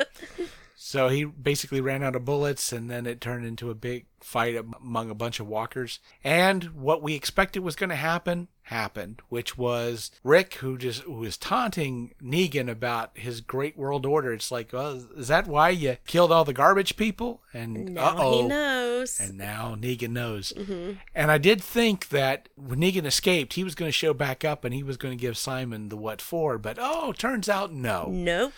So 0.87 1.09
he 1.09 1.25
basically 1.25 1.81
ran 1.81 2.01
out 2.01 2.15
of 2.15 2.23
bullets, 2.23 2.71
and 2.71 2.89
then 2.89 3.05
it 3.05 3.19
turned 3.19 3.45
into 3.45 3.69
a 3.69 3.75
big 3.75 4.05
fight 4.21 4.55
among 4.55 5.09
a 5.09 5.15
bunch 5.15 5.41
of 5.41 5.45
walkers. 5.45 5.99
And 6.23 6.63
what 6.81 7.01
we 7.01 7.13
expected 7.13 7.59
was 7.59 7.75
going 7.75 7.89
to 7.89 7.97
happen 7.97 8.47
happened, 8.63 9.21
which 9.27 9.57
was 9.57 10.11
Rick, 10.23 10.55
who 10.55 10.77
just 10.77 11.01
who 11.01 11.15
was 11.15 11.35
taunting 11.35 12.13
Negan 12.23 12.69
about 12.69 13.11
his 13.15 13.41
great 13.41 13.77
world 13.77 14.05
order. 14.05 14.31
It's 14.31 14.49
like, 14.49 14.71
well, 14.71 15.03
is 15.17 15.27
that 15.27 15.45
why 15.45 15.71
you 15.71 15.97
killed 16.07 16.31
all 16.31 16.45
the 16.45 16.53
garbage 16.53 16.95
people? 16.95 17.41
And 17.53 17.99
uh-oh. 17.99 18.43
he 18.43 18.47
knows. 18.47 19.19
And 19.19 19.37
now 19.37 19.75
Negan 19.77 20.11
knows. 20.11 20.53
Mm-hmm. 20.55 20.93
And 21.13 21.31
I 21.31 21.37
did 21.37 21.61
think 21.61 22.09
that 22.09 22.47
when 22.55 22.79
Negan 22.79 23.05
escaped, 23.05 23.53
he 23.53 23.63
was 23.65 23.75
going 23.75 23.89
to 23.89 23.93
show 23.93 24.13
back 24.13 24.45
up 24.45 24.63
and 24.63 24.73
he 24.73 24.83
was 24.83 24.95
going 24.95 25.17
to 25.17 25.21
give 25.21 25.37
Simon 25.37 25.89
the 25.89 25.97
what 25.97 26.21
for. 26.21 26.57
But 26.57 26.77
oh, 26.79 27.11
turns 27.11 27.49
out 27.49 27.73
no 27.73 28.07
nope. 28.09 28.53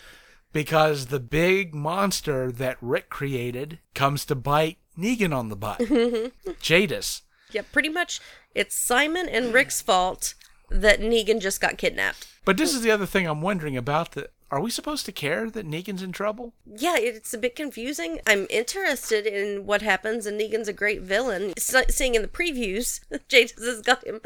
Because 0.54 1.08
the 1.08 1.20
big 1.20 1.74
monster 1.74 2.52
that 2.52 2.78
Rick 2.82 3.10
created 3.10 3.80
comes 3.94 4.26
to 4.26 4.36
bite 4.36 4.78
Negan 4.98 5.36
on 5.36 5.50
the 5.50 5.56
butt. 5.56 5.80
Jadis. 6.62 7.22
Yeah, 7.52 7.62
pretty 7.72 7.90
much. 7.90 8.20
It's 8.54 8.76
Simon 8.76 9.28
and 9.30 9.54
Rick's 9.54 9.82
fault 9.82 10.34
that 10.70 11.00
Negan 11.00 11.40
just 11.40 11.62
got 11.62 11.78
kidnapped. 11.78 12.28
But 12.46 12.58
this 12.58 12.74
is 12.74 12.82
the 12.82 12.92
other 12.92 13.06
thing 13.06 13.28
I'm 13.28 13.42
wondering 13.42 13.78
about. 13.78 14.12
The, 14.12 14.30
are 14.52 14.60
we 14.60 14.72
supposed 14.72 15.06
to 15.06 15.12
care 15.12 15.50
that 15.50 15.68
Negan's 15.68 16.02
in 16.02 16.12
trouble? 16.12 16.54
Yeah, 16.66 16.98
it's 16.98 17.34
a 17.34 17.38
bit 17.38 17.56
confusing. 17.56 18.20
I'm 18.26 18.48
interested 18.50 19.28
in 19.28 19.66
what 19.66 19.82
happens, 19.84 20.26
and 20.26 20.40
Negan's 20.40 20.68
a 20.68 20.74
great 20.74 21.02
villain. 21.02 21.54
S- 21.56 21.76
seeing 21.96 22.16
in 22.16 22.22
the 22.24 22.28
previews, 22.28 23.00
Jadis 23.30 23.54
has 23.64 23.82
got 23.82 24.04
him 24.06 24.20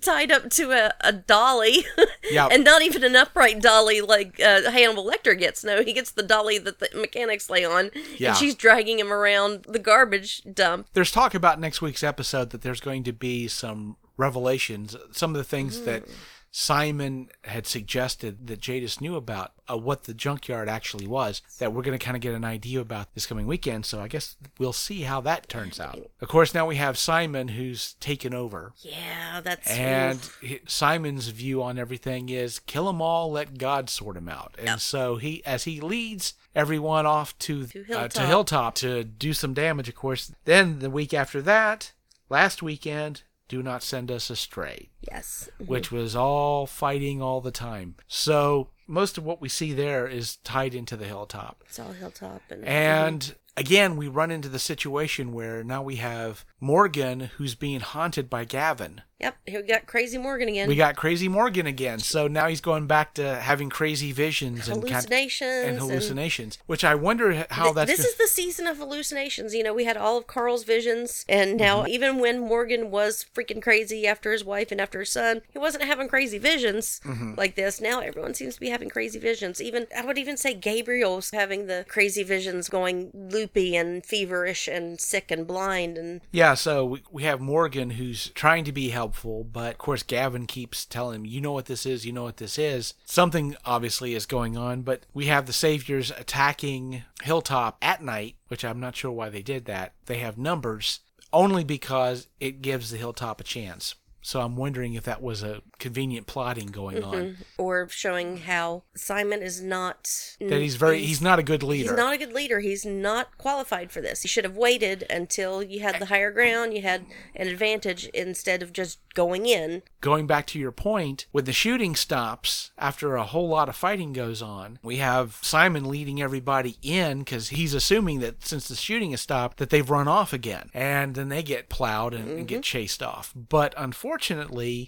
tied 0.00 0.30
up 0.30 0.50
to 0.50 0.72
a, 0.72 0.92
a 1.00 1.12
dolly, 1.12 1.84
Yeah. 2.30 2.48
and 2.50 2.62
not 2.62 2.82
even 2.82 3.04
an 3.04 3.16
upright 3.16 3.62
dolly 3.62 4.00
like 4.02 4.38
uh, 4.40 4.70
Hannibal 4.70 5.04
Lecter 5.06 5.38
gets. 5.38 5.64
No, 5.64 5.82
he 5.82 5.92
gets 5.92 6.10
the 6.10 6.22
dolly 6.22 6.58
that 6.58 6.78
the 6.78 6.88
mechanics 6.94 7.48
lay 7.48 7.64
on, 7.64 7.90
Yeah. 8.18 8.30
and 8.30 8.36
she's 8.36 8.54
dragging 8.54 8.98
him 8.98 9.12
around 9.12 9.64
the 9.68 9.78
garbage 9.78 10.42
dump. 10.52 10.88
There's 10.92 11.10
talk 11.12 11.34
about 11.34 11.58
next 11.58 11.80
week's 11.80 12.02
episode 12.02 12.50
that 12.50 12.62
there's 12.62 12.80
going 12.80 13.02
to 13.04 13.12
be 13.12 13.48
some 13.48 13.96
revelations, 14.18 14.94
some 15.12 15.30
of 15.30 15.36
the 15.38 15.44
things 15.44 15.80
that 15.82 16.04
Simon 16.52 17.28
had 17.44 17.66
suggested 17.66 18.48
that 18.48 18.60
Jadis 18.60 19.00
knew 19.00 19.14
about, 19.14 19.52
uh, 19.70 19.76
what 19.76 20.04
the 20.04 20.14
junkyard 20.14 20.68
actually 20.68 21.06
was, 21.06 21.42
that 21.58 21.72
we're 21.72 21.82
going 21.82 21.96
to 21.96 22.04
kind 22.04 22.16
of 22.16 22.20
get 22.20 22.34
an 22.34 22.44
idea 22.44 22.80
about 22.80 23.14
this 23.14 23.24
coming 23.26 23.46
weekend. 23.46 23.86
So 23.86 24.00
I 24.00 24.08
guess 24.08 24.36
we'll 24.58 24.72
see 24.72 25.02
how 25.02 25.20
that 25.22 25.48
turns 25.48 25.78
out. 25.78 26.10
Of 26.20 26.28
course, 26.28 26.52
now 26.52 26.66
we 26.66 26.76
have 26.76 26.98
Simon 26.98 27.48
who's 27.48 27.94
taken 27.94 28.34
over. 28.34 28.72
Yeah, 28.78 29.40
that's 29.42 29.70
And 29.70 30.18
hi- 30.44 30.60
Simon's 30.66 31.28
view 31.28 31.62
on 31.62 31.78
everything 31.78 32.28
is 32.30 32.58
kill 32.58 32.86
them 32.86 33.00
all, 33.00 33.30
let 33.30 33.56
God 33.56 33.88
sort 33.88 34.16
them 34.16 34.28
out. 34.28 34.56
And 34.58 34.80
so 34.80 35.16
he, 35.16 35.44
as 35.46 35.64
he 35.64 35.80
leads 35.80 36.34
everyone 36.54 37.06
off 37.06 37.38
to 37.38 37.66
To 37.66 37.92
uh, 37.96 38.08
to 38.08 38.26
Hilltop 38.26 38.74
to 38.76 39.04
do 39.04 39.32
some 39.32 39.54
damage, 39.54 39.88
of 39.88 39.94
course. 39.94 40.32
Then 40.46 40.80
the 40.80 40.90
week 40.90 41.14
after 41.14 41.40
that, 41.42 41.92
last 42.28 42.60
weekend, 42.60 43.22
do 43.50 43.64
not 43.64 43.82
send 43.82 44.12
us 44.12 44.30
astray, 44.30 44.90
yes. 45.00 45.50
Mm-hmm. 45.54 45.70
which 45.70 45.90
was 45.90 46.14
all 46.14 46.66
fighting 46.68 47.20
all 47.20 47.40
the 47.40 47.50
time. 47.50 47.96
So 48.06 48.68
most 48.86 49.18
of 49.18 49.24
what 49.24 49.40
we 49.40 49.48
see 49.48 49.72
there 49.72 50.06
is 50.06 50.36
tied 50.36 50.72
into 50.72 50.96
the 50.96 51.04
Hilltop. 51.04 51.64
It's 51.66 51.80
all 51.80 51.90
hilltop 51.90 52.42
and 52.48 52.64
And 52.64 53.20
mm-hmm. 53.20 53.49
Again, 53.60 53.96
we 53.96 54.08
run 54.08 54.30
into 54.30 54.48
the 54.48 54.58
situation 54.58 55.32
where 55.32 55.62
now 55.62 55.82
we 55.82 55.96
have 55.96 56.44
Morgan 56.60 57.30
who's 57.36 57.54
being 57.54 57.80
haunted 57.80 58.28
by 58.30 58.44
Gavin. 58.44 59.02
Yep, 59.20 59.36
we 59.48 59.62
got 59.64 59.86
Crazy 59.86 60.16
Morgan 60.16 60.48
again. 60.48 60.66
We 60.66 60.76
got 60.76 60.96
Crazy 60.96 61.28
Morgan 61.28 61.66
again. 61.66 61.98
So 61.98 62.26
now 62.26 62.48
he's 62.48 62.62
going 62.62 62.86
back 62.86 63.12
to 63.14 63.34
having 63.38 63.68
crazy 63.68 64.12
visions 64.12 64.66
and 64.66 64.80
kind- 64.80 64.88
hallucinations 64.94 65.66
and 65.66 65.78
hallucinations, 65.78 66.56
which 66.64 66.84
I 66.84 66.94
wonder 66.94 67.44
how 67.50 67.64
Th- 67.64 67.74
that's. 67.74 67.90
this 67.90 67.98
gonna- 67.98 68.08
is 68.08 68.14
the 68.16 68.26
season 68.28 68.66
of 68.66 68.78
hallucinations. 68.78 69.54
You 69.54 69.62
know, 69.62 69.74
we 69.74 69.84
had 69.84 69.98
all 69.98 70.16
of 70.16 70.26
Carl's 70.26 70.64
visions, 70.64 71.26
and 71.28 71.58
now 71.58 71.80
Mm-hmm. 71.80 71.88
even 71.88 72.18
when 72.18 72.40
Morgan 72.40 72.90
was 72.90 73.26
freaking 73.34 73.60
crazy 73.60 74.06
after 74.06 74.32
his 74.32 74.42
wife 74.42 74.72
and 74.72 74.80
after 74.80 75.00
his 75.00 75.10
son, 75.10 75.42
he 75.52 75.58
wasn't 75.58 75.84
having 75.84 76.08
crazy 76.08 76.38
visions 76.38 76.98
Mm-hmm. 77.04 77.34
like 77.36 77.56
this. 77.56 77.78
Now 77.78 78.00
everyone 78.00 78.32
seems 78.32 78.54
to 78.54 78.60
be 78.60 78.70
having 78.70 78.88
crazy 78.88 79.18
visions. 79.18 79.60
Even 79.60 79.86
I 79.94 80.02
would 80.06 80.16
even 80.16 80.38
say 80.38 80.54
Gabriel's 80.54 81.30
having 81.30 81.66
the 81.66 81.84
crazy 81.88 82.22
visions, 82.22 82.70
going 82.70 83.10
loopy 83.50 83.76
and 83.76 84.04
feverish 84.04 84.68
and 84.68 85.00
sick 85.00 85.30
and 85.30 85.46
blind, 85.46 85.98
and 85.98 86.20
yeah. 86.30 86.54
So 86.54 86.84
we, 86.84 87.02
we 87.10 87.22
have 87.24 87.40
Morgan 87.40 87.90
who's 87.90 88.28
trying 88.30 88.64
to 88.64 88.72
be 88.72 88.90
helpful, 88.90 89.44
but 89.44 89.72
of 89.72 89.78
course 89.78 90.02
Gavin 90.02 90.46
keeps 90.46 90.84
telling 90.84 91.16
him, 91.16 91.26
"You 91.26 91.40
know 91.40 91.52
what 91.52 91.66
this 91.66 91.86
is. 91.86 92.06
You 92.06 92.12
know 92.12 92.24
what 92.24 92.38
this 92.38 92.58
is." 92.58 92.94
Something 93.04 93.56
obviously 93.64 94.14
is 94.14 94.26
going 94.26 94.56
on, 94.56 94.82
but 94.82 95.04
we 95.12 95.26
have 95.26 95.46
the 95.46 95.52
Saviors 95.52 96.10
attacking 96.10 97.02
Hilltop 97.22 97.78
at 97.82 98.02
night, 98.02 98.36
which 98.48 98.64
I'm 98.64 98.80
not 98.80 98.96
sure 98.96 99.12
why 99.12 99.28
they 99.28 99.42
did 99.42 99.64
that. 99.66 99.92
They 100.06 100.18
have 100.18 100.38
numbers 100.38 101.00
only 101.32 101.64
because 101.64 102.28
it 102.40 102.62
gives 102.62 102.90
the 102.90 102.96
Hilltop 102.96 103.40
a 103.40 103.44
chance. 103.44 103.94
So 104.22 104.40
I'm 104.40 104.56
wondering 104.56 104.94
if 104.94 105.04
that 105.04 105.22
was 105.22 105.42
a 105.42 105.62
convenient 105.78 106.26
plotting 106.26 106.68
going 106.68 106.98
mm-hmm. 106.98 107.14
on. 107.14 107.36
or 107.58 107.88
showing 107.88 108.38
how 108.38 108.82
Simon 108.94 109.42
is 109.42 109.62
not 109.62 110.36
That 110.40 110.60
he's 110.60 110.76
very 110.76 111.02
he's 111.02 111.22
not 111.22 111.38
a 111.38 111.42
good 111.42 111.62
leader. 111.62 111.90
He's 111.90 111.96
not 111.96 112.14
a 112.14 112.18
good 112.18 112.32
leader. 112.32 112.60
He's 112.60 112.84
not 112.84 113.38
qualified 113.38 113.90
for 113.90 114.00
this. 114.00 114.22
He 114.22 114.28
should 114.28 114.44
have 114.44 114.56
waited 114.56 115.06
until 115.10 115.62
you 115.62 115.80
had 115.80 115.98
the 115.98 116.06
higher 116.06 116.30
ground, 116.30 116.74
you 116.74 116.82
had 116.82 117.06
an 117.34 117.48
advantage 117.48 118.06
instead 118.08 118.62
of 118.62 118.72
just 118.72 118.98
going 119.14 119.46
in. 119.46 119.82
going 120.00 120.26
back 120.26 120.46
to 120.46 120.58
your 120.58 120.70
point, 120.70 121.26
when 121.32 121.44
the 121.44 121.52
shooting 121.52 121.96
stops 121.96 122.70
after 122.78 123.16
a 123.16 123.24
whole 123.24 123.48
lot 123.48 123.68
of 123.68 123.74
fighting 123.74 124.12
goes 124.12 124.40
on, 124.40 124.78
we 124.82 124.98
have 124.98 125.38
Simon 125.42 125.88
leading 125.88 126.22
everybody 126.22 126.76
in 126.82 127.20
because 127.20 127.48
he's 127.48 127.74
assuming 127.74 128.20
that 128.20 128.44
since 128.46 128.68
the 128.68 128.76
shooting 128.76 129.10
has 129.10 129.20
stopped, 129.20 129.58
that 129.58 129.70
they've 129.70 129.90
run 129.90 130.06
off 130.06 130.32
again, 130.32 130.70
and 130.72 131.14
then 131.16 131.28
they 131.28 131.42
get 131.42 131.68
plowed 131.68 132.14
and, 132.14 132.28
and 132.30 132.48
get 132.48 132.56
mm-hmm. 132.56 132.62
chased 132.62 133.02
off. 133.02 133.32
But 133.34 133.74
unfortunately, 133.76 134.09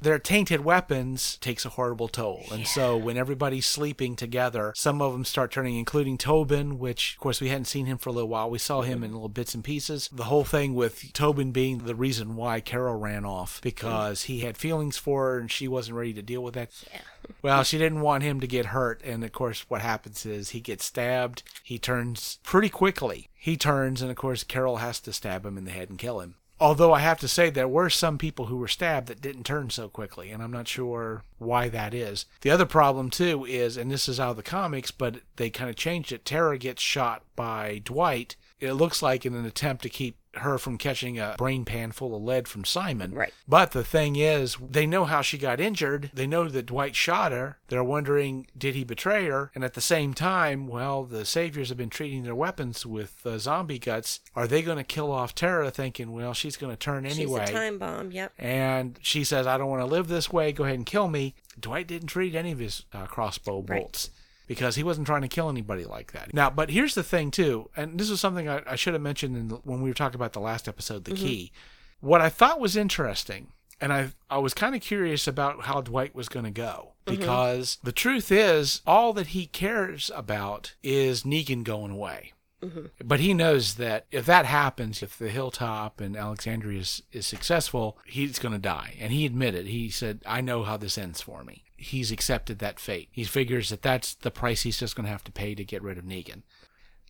their 0.03 0.19
tainted 0.19 0.65
weapons 0.65 1.37
takes 1.39 1.65
a 1.65 1.71
horrible 1.71 2.09
toll, 2.09 2.45
and 2.53 2.67
so 2.67 2.97
when 2.97 3.17
everybody's 3.17 3.67
sleeping 3.67 4.17
together, 4.17 4.73
some 4.77 5.01
of 5.01 5.13
them 5.13 5.25
start 5.25 5.51
turning, 5.53 5.77
including 5.77 6.19
Tobin, 6.19 6.79
which 6.79 7.15
of 7.15 7.21
course 7.21 7.41
we 7.41 7.49
hadn't 7.49 7.67
seen 7.67 7.87
him 7.87 7.99
for 7.99 8.11
a 8.11 8.13
little 8.13 8.29
while. 8.29 8.51
We 8.51 8.59
saw 8.59 8.83
him 8.83 9.03
in 9.03 9.13
little 9.13 9.29
bits 9.29 9.55
and 9.55 9.65
pieces. 9.65 10.09
The 10.13 10.25
whole 10.25 10.45
thing 10.45 10.75
with 10.75 11.13
Tobin 11.13 11.53
being 11.53 11.79
the 11.79 11.95
reason 11.95 12.37
why 12.37 12.61
Carol 12.61 12.97
ran 12.97 13.25
off 13.25 13.61
because 13.63 14.25
he 14.25 14.41
had 14.41 14.57
feelings 14.57 14.97
for 14.97 15.27
her 15.27 15.39
and 15.39 15.51
she 15.51 15.69
wasn't 15.69 15.97
ready 15.97 16.13
to 16.15 16.23
deal 16.23 16.43
with 16.43 16.55
that. 16.55 16.71
Yeah. 16.93 17.01
Well, 17.41 17.63
she 17.63 17.79
didn't 17.79 18.01
want 18.01 18.25
him 18.25 18.41
to 18.41 18.47
get 18.47 18.67
hurt, 18.67 19.01
and 19.05 19.25
of 19.25 19.33
course, 19.33 19.65
what 19.69 19.81
happens 19.81 20.27
is 20.27 20.51
he 20.51 20.61
gets 20.61 20.85
stabbed. 20.85 21.45
He 21.63 21.79
turns 21.79 22.39
pretty 22.43 22.69
quickly. 22.69 23.31
He 23.35 23.57
turns, 23.57 24.03
and 24.03 24.11
of 24.11 24.17
course, 24.17 24.45
Carol 24.45 24.79
has 24.79 25.01
to 25.01 25.13
stab 25.13 25.47
him 25.47 25.57
in 25.57 25.65
the 25.65 25.71
head 25.71 25.89
and 25.89 25.99
kill 25.99 26.21
him. 26.21 26.35
Although 26.63 26.93
I 26.93 27.01
have 27.01 27.19
to 27.19 27.27
say, 27.27 27.51
there 27.51 27.67
were 27.67 27.91
some 27.91 28.19
people 28.19 28.47
who 28.47 28.57
were 28.57 28.69
stabbed 28.69 29.09
that 29.09 29.21
didn't 29.21 29.43
turn 29.43 29.71
so 29.71 29.89
quickly, 29.89 30.31
and 30.31 30.41
I'm 30.41 30.53
not 30.53 30.69
sure 30.69 31.25
why 31.39 31.69
that 31.69 31.93
is. 31.93 32.25
The 32.43 32.51
other 32.51 32.67
problem, 32.67 33.11
too, 33.11 33.45
is, 33.45 33.77
and 33.77 33.91
this 33.91 34.09
is 34.09 34.21
out 34.21 34.31
of 34.31 34.37
the 34.37 34.45
comics, 34.45 34.93
but 34.93 35.23
they 35.35 35.51
kind 35.51 35.69
of 35.69 35.75
changed 35.75 36.13
it 36.13 36.25
Tara 36.25 36.57
gets 36.59 36.81
shot 36.81 37.25
by 37.35 37.81
Dwight 37.83 38.37
it 38.63 38.75
looks 38.75 39.03
like 39.03 39.27
in 39.27 39.35
an 39.35 39.45
attempt 39.45 39.83
to 39.83 39.89
keep 39.89 40.17
her 40.35 40.57
from 40.57 40.79
catching 40.79 41.19
a 41.19 41.35
brain 41.37 41.65
pan 41.65 41.93
full 41.93 42.17
of 42.17 42.23
lead 42.23 42.49
from 42.49 42.65
Simon. 42.65 43.13
Right. 43.13 43.35
But 43.47 43.73
the 43.73 43.85
thing 43.85 44.17
is, 44.17 44.57
they 44.57 44.87
know 44.87 45.05
how 45.05 45.21
she 45.21 45.37
got 45.37 45.61
injured. 45.61 46.11
They 46.15 46.27
know 46.27 46.49
that 46.49 46.67
Dwight 46.67 46.97
shot 46.97 47.33
her. 47.33 47.59
They're 47.69 47.85
wondering, 47.85 48.47
did 48.57 48.75
he 48.75 48.85
betray 48.85 49.27
her? 49.27 49.51
And 49.55 49.63
at 49.63 49.75
the 49.75 49.83
same 49.83 50.15
time, 50.15 50.69
well, 50.69 51.05
the 51.05 51.27
Saviors 51.27 51.69
have 51.69 51.77
been 51.77 51.91
treating 51.91 52.23
their 52.23 52.35
weapons 52.35 52.87
with 52.87 53.27
uh, 53.27 53.39
zombie 53.39 53.79
guts. 53.79 54.21
Are 54.35 54.47
they 54.47 54.63
going 54.63 54.79
to 54.79 54.85
kill 54.85 55.13
off 55.13 55.35
Tara 55.35 55.71
thinking, 55.71 56.13
well, 56.13 56.33
she's 56.33 56.57
going 56.57 56.73
to 56.73 56.79
turn 56.79 57.05
anyway? 57.05 57.41
She's 57.41 57.51
a 57.51 57.53
time 57.53 57.79
bomb. 57.79 58.11
Yep. 58.13 58.33
and 58.39 58.99
she 59.03 59.25
says, 59.25 59.47
I 59.47 59.59
don't 59.59 59.69
want 59.69 59.83
to 59.83 59.87
live 59.87 60.09
this 60.09 60.33
way. 60.33 60.53
Go 60.53 60.65
ahead 60.65 60.77
and 60.77 60.87
kill 60.87 61.09
me. 61.09 61.35
Dwight 61.61 61.87
didn't 61.87 62.09
treat 62.09 62.35
any 62.35 62.53
of 62.53 62.59
his 62.59 62.85
uh, 62.95 63.07
crossbow 63.07 63.61
Right. 63.69 64.09
Because 64.53 64.77
he 64.77 64.83
wasn't 64.83 65.07
trying 65.07 65.23
to 65.23 65.29
kill 65.29 65.49
anybody 65.49 65.87
like 65.87 66.13
that. 66.13 66.35
Now, 66.35 66.51
but 66.51 66.69
here's 66.69 66.95
the 66.95 67.03
thing, 67.03 67.31
too, 67.31 67.71
and 67.75 67.99
this 67.99 68.11
is 68.11 68.21
something 68.21 68.51
I, 68.51 68.61
I 68.67 68.77
should 68.77 68.93
have 68.93 69.01
mentioned 69.01 69.35
in 69.35 69.49
the, 69.49 69.55
when 69.65 69.81
we 69.81 69.89
were 69.89 69.95
talking 69.95 70.17
about 70.17 70.35
the 70.35 70.41
last 70.41 70.69
episode, 70.69 71.05
the 71.05 71.13
mm-hmm. 71.13 71.25
key. 71.25 71.53
What 72.01 72.21
I 72.21 72.29
thought 72.29 72.61
was 72.61 72.77
interesting, 72.77 73.53
and 73.81 73.95
I, 73.95 74.11
I 74.29 74.37
was 74.37 74.53
kind 74.53 74.75
of 74.75 74.83
curious 74.83 75.27
about 75.27 75.63
how 75.63 75.81
Dwight 75.81 76.15
was 76.15 76.29
going 76.29 76.45
to 76.45 76.51
go. 76.51 76.93
Mm-hmm. 77.07 77.19
Because 77.19 77.79
the 77.83 77.93
truth 77.93 78.31
is, 78.31 78.83
all 78.87 79.15
that 79.15 79.29
he 79.29 79.47
cares 79.47 80.11
about 80.15 80.75
is 80.83 81.23
Negan 81.23 81.65
going 81.65 81.93
away. 81.93 82.35
Mm-hmm. 82.63 82.87
But 83.03 83.21
he 83.21 83.35
knows 83.35 83.75
that 83.75 84.07
if 84.13 84.25
that 84.27 84.47
happens, 84.47 85.03
if 85.03 85.19
the 85.19 85.31
hilltop 85.31 86.01
and 86.01 86.17
Alexandria 86.17 86.81
is, 86.81 87.03
is 87.11 87.27
successful, 87.27 87.99
he's 88.07 88.39
going 88.39 88.53
to 88.53 88.59
die. 88.61 88.95
And 89.01 89.13
he 89.13 89.27
admitted, 89.27 89.67
he 89.67 89.91
said, 89.91 90.21
I 90.25 90.43
know 90.43 90.63
how 90.63 90.77
this 90.77 90.97
ends 90.97 91.21
for 91.21 91.43
me. 91.43 91.65
He's 91.83 92.13
accepted 92.13 92.59
that 92.59 92.79
fate. 92.79 93.09
He 93.11 93.25
figures 93.25 93.71
that 93.71 93.83
that's 93.83 94.15
the 94.15 94.31
price 94.31 94.63
he's 94.63 94.79
just 94.79 94.97
going 94.97 95.07
to 95.07 95.13
have 95.13 95.25
to 95.25 95.33
pay 95.33 95.55
to 95.55 95.65
get 95.65 95.83
rid 95.83 95.99
of 95.99 96.05
Negan. 96.05 96.43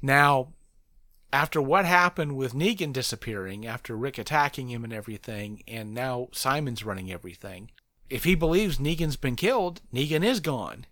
Now, 0.01 0.49
after 1.33 1.63
what 1.63 1.85
happened 1.85 2.37
with 2.37 2.55
Negan 2.55 2.93
disappearing, 2.93 3.67
after 3.67 3.97
Rick 3.97 4.19
attacking 4.19 4.69
him 4.69 4.85
and 4.85 4.93
everything, 4.93 5.63
and 5.67 5.95
now 5.95 6.29
Simon's 6.33 6.85
running 6.85 7.11
everything, 7.11 7.71
if 8.11 8.25
he 8.25 8.35
believes 8.35 8.79
Negan's 8.79 9.17
been 9.17 9.37
killed, 9.37 9.81
Negan 9.93 10.25
is 10.25 10.41
gone. 10.41 10.87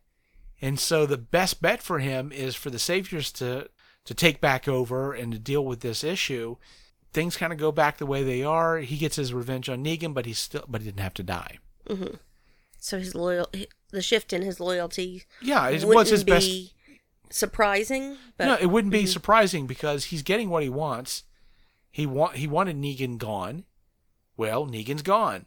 And 0.62 0.78
so 0.78 1.06
the 1.06 1.18
best 1.18 1.60
bet 1.60 1.82
for 1.82 1.98
him 1.98 2.32
is 2.32 2.54
for 2.54 2.70
the 2.70 2.78
Saviors 2.78 3.32
to 3.32 3.68
to 4.06 4.14
take 4.14 4.40
back 4.40 4.66
over 4.66 5.12
and 5.12 5.30
to 5.30 5.38
deal 5.38 5.64
with 5.64 5.80
this 5.80 6.02
issue. 6.02 6.56
Things 7.12 7.36
kind 7.36 7.52
of 7.52 7.58
go 7.58 7.70
back 7.70 7.98
the 7.98 8.06
way 8.06 8.22
they 8.22 8.42
are. 8.42 8.78
He 8.78 8.96
gets 8.96 9.16
his 9.16 9.34
revenge 9.34 9.68
on 9.68 9.84
Negan, 9.84 10.14
but 10.14 10.26
he's 10.26 10.38
still 10.38 10.64
but 10.68 10.80
he 10.80 10.86
didn't 10.86 11.00
have 11.00 11.14
to 11.14 11.22
die. 11.22 11.58
Mm-hmm. 11.88 12.14
So 12.80 12.98
his 12.98 13.14
loyal, 13.14 13.48
the 13.90 14.02
shift 14.02 14.32
in 14.32 14.42
his 14.42 14.58
loyalty 14.58 15.24
Yeah, 15.40 15.68
it 15.68 15.84
was 15.84 16.10
his 16.10 16.24
best. 16.24 16.46
be 16.46 16.72
surprising, 17.28 18.16
but 18.36 18.46
no, 18.46 18.54
it 18.60 18.66
wouldn't 18.66 18.92
be 18.92 19.00
mm-hmm. 19.00 19.06
surprising 19.06 19.66
because 19.66 20.06
he's 20.06 20.22
getting 20.22 20.50
what 20.50 20.62
he 20.62 20.68
wants. 20.68 21.24
He 21.90 22.06
want 22.06 22.36
he 22.36 22.46
wanted 22.46 22.76
Negan 22.76 23.18
gone. 23.18 23.64
Well, 24.36 24.66
Negan's 24.66 25.02
gone, 25.02 25.46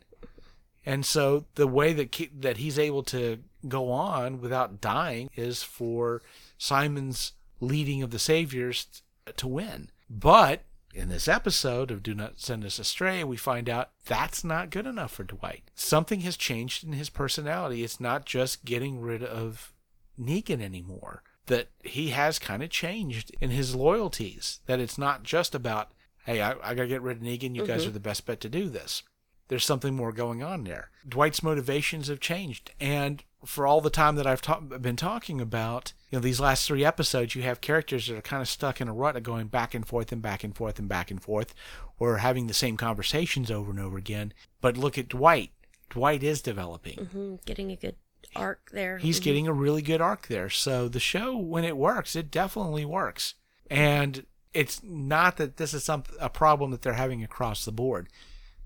and 0.86 1.06
so 1.06 1.46
the 1.56 1.68
way 1.68 1.94
that 1.94 2.12
ke- 2.12 2.32
that 2.40 2.58
he's 2.58 2.78
able 2.78 3.04
to 3.04 3.40
go 3.68 3.92
on 3.92 4.40
without 4.40 4.82
dying 4.82 5.30
is 5.36 5.64
for 5.64 6.22
Simon's 6.58 7.34
leading 7.60 8.04
of 8.04 8.12
the 8.12 8.20
Saviors 8.20 8.86
t- 8.86 9.34
to 9.38 9.48
win. 9.48 9.90
But 10.10 10.64
in 10.94 11.10
this 11.10 11.28
episode 11.28 11.92
of 11.92 12.04
Do 12.04 12.14
Not 12.14 12.40
Send 12.40 12.64
Us 12.64 12.80
Astray, 12.80 13.24
we 13.24 13.38
find 13.38 13.68
out 13.68 13.90
that's 14.06 14.44
not 14.44 14.70
good 14.70 14.86
enough 14.86 15.12
for 15.12 15.24
Dwight. 15.24 15.72
Something 15.76 16.22
has 16.22 16.38
changed 16.38 16.84
in 16.84 16.94
his 16.94 17.10
personality. 17.10 17.84
It's 17.84 18.00
not 18.00 18.26
just 18.26 18.64
getting 18.64 19.02
rid 19.02 19.24
of 19.24 19.74
Negan 20.20 20.62
anymore. 20.62 21.24
That 21.48 21.70
he 21.84 22.10
has 22.10 22.40
kind 22.40 22.64
of 22.64 22.70
changed 22.70 23.36
in 23.42 23.50
his 23.50 23.76
loyalties. 23.76 24.60
That 24.68 24.80
it's 24.80 24.98
not 24.98 25.24
just 25.24 25.54
about, 25.54 25.92
hey, 26.26 26.42
I, 26.42 26.52
I 26.64 26.74
got 26.74 26.84
to 26.84 26.88
get 26.88 27.02
rid 27.02 27.18
of 27.18 27.24
Negan. 27.24 27.56
You 27.56 27.66
guys 27.66 27.82
mm-hmm. 27.82 27.90
are 27.90 27.94
the 27.94 28.00
best 28.00 28.26
bet 28.26 28.40
to 28.42 28.50
do 28.50 28.70
this. 28.70 29.04
There's 29.50 29.66
something 29.66 29.94
more 29.94 30.14
going 30.14 30.42
on 30.42 30.64
there. 30.64 30.90
Dwight's 31.08 31.44
motivations 31.44 32.08
have 32.08 32.20
changed. 32.20 32.72
And 32.80 33.24
for 33.46 33.68
all 33.68 33.82
the 33.82 33.90
time 33.90 34.16
that 34.16 34.28
I've 34.28 34.42
ta- 34.42 34.60
been 34.60 34.96
talking 34.96 35.42
about, 35.42 35.94
you 36.10 36.18
know, 36.18 36.22
these 36.22 36.40
last 36.40 36.66
three 36.68 36.86
episodes, 36.86 37.36
you 37.36 37.42
have 37.44 37.62
characters 37.62 38.08
that 38.08 38.18
are 38.18 38.22
kind 38.22 38.42
of 38.42 38.48
stuck 38.50 38.80
in 38.80 38.88
a 38.88 38.94
rut 38.94 39.16
of 39.16 39.24
going 39.24 39.48
back 39.48 39.74
and 39.74 39.86
forth 39.86 40.12
and 40.12 40.22
back 40.22 40.44
and 40.44 40.56
forth 40.56 40.80
and 40.80 40.88
back 40.88 41.12
and 41.12 41.22
forth, 41.22 41.54
or 42.00 42.18
having 42.18 42.48
the 42.48 42.54
same 42.54 42.78
conversations 42.78 43.52
over 43.52 43.72
and 43.72 43.80
over 43.80 43.98
again. 43.98 44.34
But 44.62 44.78
look 44.78 44.98
at 44.98 45.10
Dwight. 45.10 45.52
Dwight 45.90 46.24
is 46.24 46.42
developing. 46.42 46.96
Mhm, 46.98 47.46
getting 47.46 47.72
a 47.72 47.76
good 47.76 47.96
arc 48.36 48.70
there. 48.72 48.98
He's 48.98 49.20
Mhm. 49.20 49.24
getting 49.24 49.48
a 49.48 49.54
really 49.54 49.82
good 49.82 50.02
arc 50.02 50.28
there. 50.28 50.50
So 50.50 50.88
the 50.88 51.00
show, 51.00 51.38
when 51.38 51.64
it 51.64 51.78
works, 51.78 52.16
it 52.16 52.32
definitely 52.32 52.86
works. 52.86 53.36
And 53.70 54.26
it's 54.54 54.82
not 54.84 55.38
that 55.38 55.58
this 55.58 55.74
is 55.74 55.84
some 55.84 56.04
a 56.20 56.30
problem 56.30 56.72
that 56.72 56.82
they're 56.82 56.94
having 56.94 57.24
across 57.24 57.66
the 57.66 57.72
board, 57.72 58.08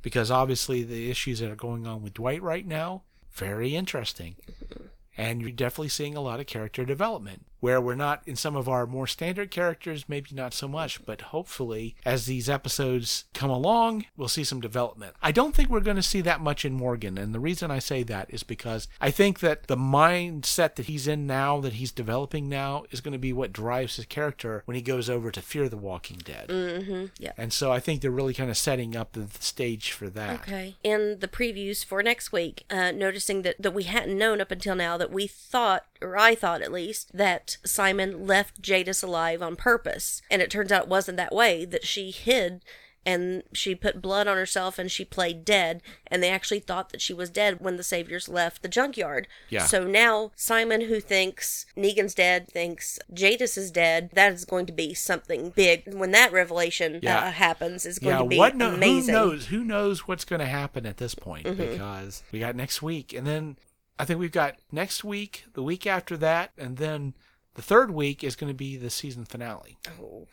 because 0.02 0.30
obviously 0.30 0.84
the 0.84 1.10
issues 1.10 1.40
that 1.40 1.50
are 1.52 1.56
going 1.56 1.88
on 1.88 2.02
with 2.02 2.14
Dwight 2.14 2.42
right 2.42 2.66
now, 2.66 3.04
very 3.38 3.76
interesting. 3.76 4.36
Mm-hmm. 4.50 4.84
And 5.18 5.42
you're 5.42 5.52
definitely 5.52 5.90
seeing 5.90 6.16
a 6.16 6.22
lot 6.22 6.40
of 6.40 6.46
character 6.46 6.86
development 6.86 7.46
where 7.60 7.80
we're 7.80 7.96
not 7.96 8.22
in 8.26 8.36
some 8.36 8.56
of 8.56 8.68
our 8.68 8.88
more 8.88 9.08
standard 9.08 9.52
characters, 9.52 10.06
maybe 10.08 10.30
not 10.34 10.54
so 10.54 10.68
much, 10.68 11.06
but 11.06 11.22
hopefully 11.22 11.96
as 12.06 12.26
these 12.26 12.50
episodes 12.50 13.26
come 13.34 13.50
along, 13.50 14.06
we'll 14.16 14.28
see 14.28 14.44
some 14.44 14.60
development. 14.60 15.16
I 15.22 15.32
don't 15.32 15.56
think 15.56 15.70
we're 15.70 15.80
going 15.82 15.98
to 15.98 16.04
see 16.04 16.22
that 16.22 16.42
much 16.42 16.66
in 16.66 16.74
Morgan. 16.74 17.18
And 17.18 17.34
the 17.34 17.40
reason 17.40 17.70
I 17.70 17.80
say 17.80 18.04
that 18.04 18.34
is 18.34 18.44
because 18.44 18.88
I 19.00 19.12
think 19.12 19.40
that 19.40 19.68
the 19.68 19.78
mindset 19.78 20.76
that 20.76 20.88
he's 20.88 21.08
in 21.08 21.28
now, 21.28 21.60
that 21.62 21.74
he's 21.74 21.92
developing 21.92 22.50
now, 22.50 22.86
is 22.92 23.02
going 23.02 23.14
to 23.14 23.20
be 23.20 23.34
what 23.34 23.54
drives 23.54 23.98
his 23.98 24.06
character 24.06 24.64
when 24.66 24.76
he 24.76 24.82
goes 24.82 25.10
over 25.10 25.32
to 25.32 25.42
Fear 25.42 25.70
the 25.70 25.78
Walking 25.78 26.18
Dead. 26.18 26.50
Mm-hmm. 26.50 27.06
Yeah. 27.20 27.34
And 27.38 27.54
so 27.54 27.72
I 27.72 27.80
think 27.80 28.02
they're 28.02 28.12
really 28.12 28.34
kind 28.34 28.50
of 28.50 28.58
setting 28.58 28.96
up 28.96 29.12
the 29.14 29.28
the 29.28 29.44
stage 29.44 29.92
for 29.92 30.10
that. 30.10 30.42
Okay. 30.42 30.76
In 30.84 31.20
the 31.20 31.28
previews 31.28 31.86
for 31.86 32.02
next 32.02 32.32
week, 32.32 32.66
uh, 32.70 32.92
noticing 32.92 33.42
that, 33.44 33.56
that 33.60 33.74
we 33.74 33.84
hadn't 33.84 34.18
known 34.18 34.42
up 34.42 34.52
until 34.52 34.76
now 34.76 34.98
that 34.98 35.12
we 35.12 35.28
thought, 35.28 35.86
or 36.02 36.18
I 36.18 36.36
thought 36.36 36.62
at 36.62 36.72
least, 36.72 37.16
that 37.18 37.58
Simon 37.66 38.26
left 38.28 38.62
Jadis 38.62 39.04
alive 39.04 39.42
on 39.42 39.56
purpose. 39.56 40.22
And 40.30 40.42
it 40.42 40.52
turns 40.52 40.72
out 40.72 40.84
it 40.84 40.90
wasn't 40.90 41.18
that 41.18 41.34
way, 41.34 41.66
that 41.66 41.86
she 41.86 42.12
hid 42.12 42.64
and 43.06 43.44
she 43.54 43.74
put 43.74 44.02
blood 44.02 44.28
on 44.28 44.36
herself 44.36 44.78
and 44.78 44.92
she 44.92 45.06
played 45.06 45.46
dead. 45.46 45.82
And 46.08 46.22
they 46.22 46.30
actually 46.30 46.60
thought 46.60 46.90
that 46.90 47.00
she 47.00 47.14
was 47.14 47.30
dead 47.30 47.62
when 47.62 47.78
the 47.78 47.84
Saviors 47.84 48.28
left 48.28 48.62
the 48.62 48.68
junkyard. 48.68 49.30
Yeah. 49.50 49.66
So 49.66 49.88
now 49.88 50.32
Simon, 50.36 50.82
who 50.82 51.00
thinks 51.00 51.66
Negan's 51.78 52.14
dead, 52.14 52.50
thinks 52.50 53.00
Jadis 53.14 53.58
is 53.58 53.72
dead. 53.72 54.10
That 54.12 54.34
is 54.34 54.44
going 54.44 54.66
to 54.66 54.74
be 54.74 54.94
something 54.94 55.52
big. 55.52 55.94
When 55.94 56.12
that 56.12 56.34
revelation 56.34 57.00
Yeah. 57.02 57.20
uh, 57.20 57.32
happens, 57.32 57.86
is 57.86 57.98
going 57.98 58.18
yeah, 58.18 58.24
to 58.24 58.28
be 58.28 58.38
what 58.38 58.58
no, 58.58 58.74
amazing. 58.74 59.14
who 59.16 59.20
knows? 59.22 59.46
Who 59.46 59.64
knows 59.64 60.06
what's 60.06 60.26
going 60.26 60.42
to 60.42 60.46
happen 60.46 60.86
at 60.86 60.98
this 60.98 61.16
point? 61.16 61.46
Mm-hmm. 61.46 61.62
Because 61.62 62.24
we 62.34 62.40
got 62.40 62.58
next 62.58 62.82
week, 62.82 63.14
and 63.14 63.26
then 63.26 63.56
I 64.00 64.06
think 64.06 64.20
we've 64.20 64.32
got 64.32 64.56
next 64.72 65.04
week, 65.04 65.46
the 65.54 65.64
week 65.64 65.88
after 65.88 66.18
that, 66.18 66.52
and 66.58 66.78
then 66.78 67.14
the 67.56 67.62
third 67.62 67.92
week 67.92 68.24
is 68.24 68.36
going 68.36 68.50
to 68.52 68.58
be 68.58 68.78
the 68.78 68.90
season 68.90 69.26
finale, 69.26 69.78
Oh. 70.00 70.28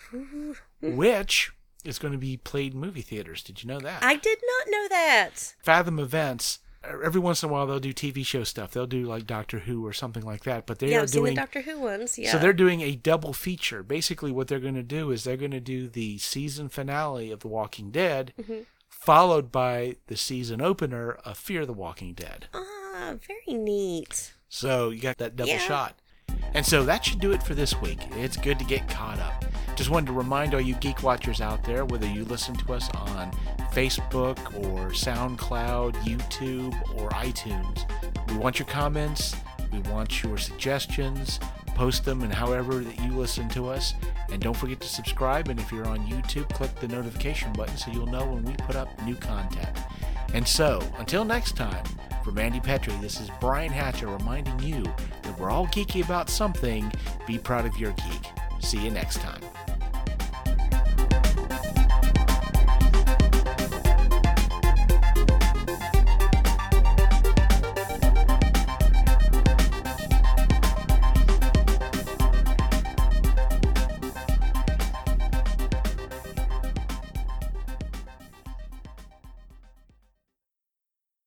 which 0.82 1.52
is 1.84 1.98
going 1.98 2.12
to 2.12 2.18
be 2.18 2.36
played 2.36 2.74
in 2.74 2.80
movie 2.80 3.02
theaters. 3.02 3.42
Did 3.42 3.62
you 3.62 3.68
know 3.68 3.80
that? 3.80 4.02
I 4.02 4.16
did 4.16 4.38
not 4.42 4.70
know 4.70 4.88
that. 4.88 5.54
Fathom 5.62 5.98
Events. 5.98 6.58
Every 7.02 7.20
once 7.20 7.42
in 7.42 7.48
a 7.48 7.52
while, 7.52 7.66
they'll 7.66 7.80
do 7.80 7.94
TV 7.94 8.26
show 8.26 8.44
stuff. 8.44 8.72
They'll 8.72 8.86
do 8.86 9.06
like 9.06 9.26
Doctor 9.26 9.60
Who 9.60 9.86
or 9.86 9.94
something 9.94 10.22
like 10.22 10.44
that. 10.44 10.66
But 10.66 10.80
they 10.80 10.90
yeah, 10.90 10.98
are 10.98 11.02
I've 11.04 11.10
doing 11.12 11.34
Doctor 11.34 11.62
Who 11.62 11.80
ones. 11.80 12.18
Yeah. 12.18 12.30
So 12.32 12.38
they're 12.38 12.52
doing 12.52 12.82
a 12.82 12.94
double 12.94 13.32
feature. 13.32 13.82
Basically, 13.82 14.30
what 14.30 14.48
they're 14.48 14.60
going 14.60 14.74
to 14.74 14.82
do 14.82 15.10
is 15.10 15.24
they're 15.24 15.38
going 15.38 15.50
to 15.52 15.60
do 15.60 15.88
the 15.88 16.18
season 16.18 16.68
finale 16.68 17.30
of 17.30 17.40
The 17.40 17.48
Walking 17.48 17.90
Dead, 17.90 18.34
Mm-hmm. 18.38 18.60
followed 18.90 19.50
by 19.50 19.96
the 20.08 20.16
season 20.16 20.60
opener 20.60 21.12
of 21.24 21.38
Fear 21.38 21.64
the 21.64 21.72
Walking 21.72 22.12
Dead. 22.12 22.48
Ah, 23.12 23.14
very 23.26 23.58
neat. 23.58 24.32
So 24.48 24.90
you 24.90 25.00
got 25.00 25.18
that 25.18 25.36
double 25.36 25.50
Yeah. 25.50 25.58
shot. 25.58 25.98
And 26.54 26.64
so 26.64 26.84
that 26.84 27.04
should 27.04 27.20
do 27.20 27.32
it 27.32 27.42
for 27.42 27.54
this 27.54 27.80
week. 27.80 27.98
It's 28.12 28.36
good 28.36 28.58
to 28.58 28.64
get 28.64 28.88
caught 28.88 29.18
up. 29.18 29.44
Just 29.76 29.90
wanted 29.90 30.06
to 30.06 30.12
remind 30.12 30.54
all 30.54 30.60
you 30.60 30.74
geek 30.76 31.02
watchers 31.02 31.40
out 31.40 31.64
there, 31.64 31.84
whether 31.84 32.06
you 32.06 32.24
listen 32.24 32.54
to 32.56 32.72
us 32.74 32.88
on 32.90 33.32
Facebook 33.72 34.38
or 34.64 34.90
SoundCloud, 34.90 35.94
YouTube, 36.04 36.74
or 36.96 37.08
iTunes, 37.10 37.84
we 38.28 38.36
want 38.36 38.58
your 38.60 38.68
comments, 38.68 39.34
we 39.72 39.80
want 39.90 40.22
your 40.22 40.38
suggestions. 40.38 41.40
Post 41.74 42.04
them 42.04 42.22
and 42.22 42.32
however 42.32 42.84
that 42.84 43.00
you 43.00 43.10
listen 43.18 43.48
to 43.48 43.68
us. 43.68 43.94
And 44.30 44.40
don't 44.40 44.56
forget 44.56 44.80
to 44.80 44.88
subscribe. 44.88 45.48
And 45.48 45.58
if 45.58 45.72
you're 45.72 45.88
on 45.88 46.06
YouTube, 46.06 46.48
click 46.50 46.72
the 46.76 46.86
notification 46.86 47.52
button 47.52 47.76
so 47.76 47.90
you'll 47.90 48.06
know 48.06 48.24
when 48.26 48.44
we 48.44 48.52
put 48.58 48.76
up 48.76 48.88
new 49.02 49.16
content. 49.16 49.76
And 50.34 50.46
so, 50.46 50.80
until 50.98 51.24
next 51.24 51.56
time, 51.56 51.84
from 52.24 52.36
Mandy 52.36 52.58
Petrie, 52.58 52.96
this 53.02 53.20
is 53.20 53.30
Brian 53.38 53.70
Hatcher 53.70 54.06
reminding 54.06 54.58
you 54.60 54.82
that 55.22 55.38
we're 55.38 55.50
all 55.50 55.66
geeky 55.66 56.02
about 56.02 56.30
something. 56.30 56.90
Be 57.26 57.38
proud 57.38 57.66
of 57.66 57.76
your 57.76 57.92
geek. 57.92 58.30
See 58.60 58.82
you 58.82 58.90
next 58.90 59.18
time. 59.20 59.42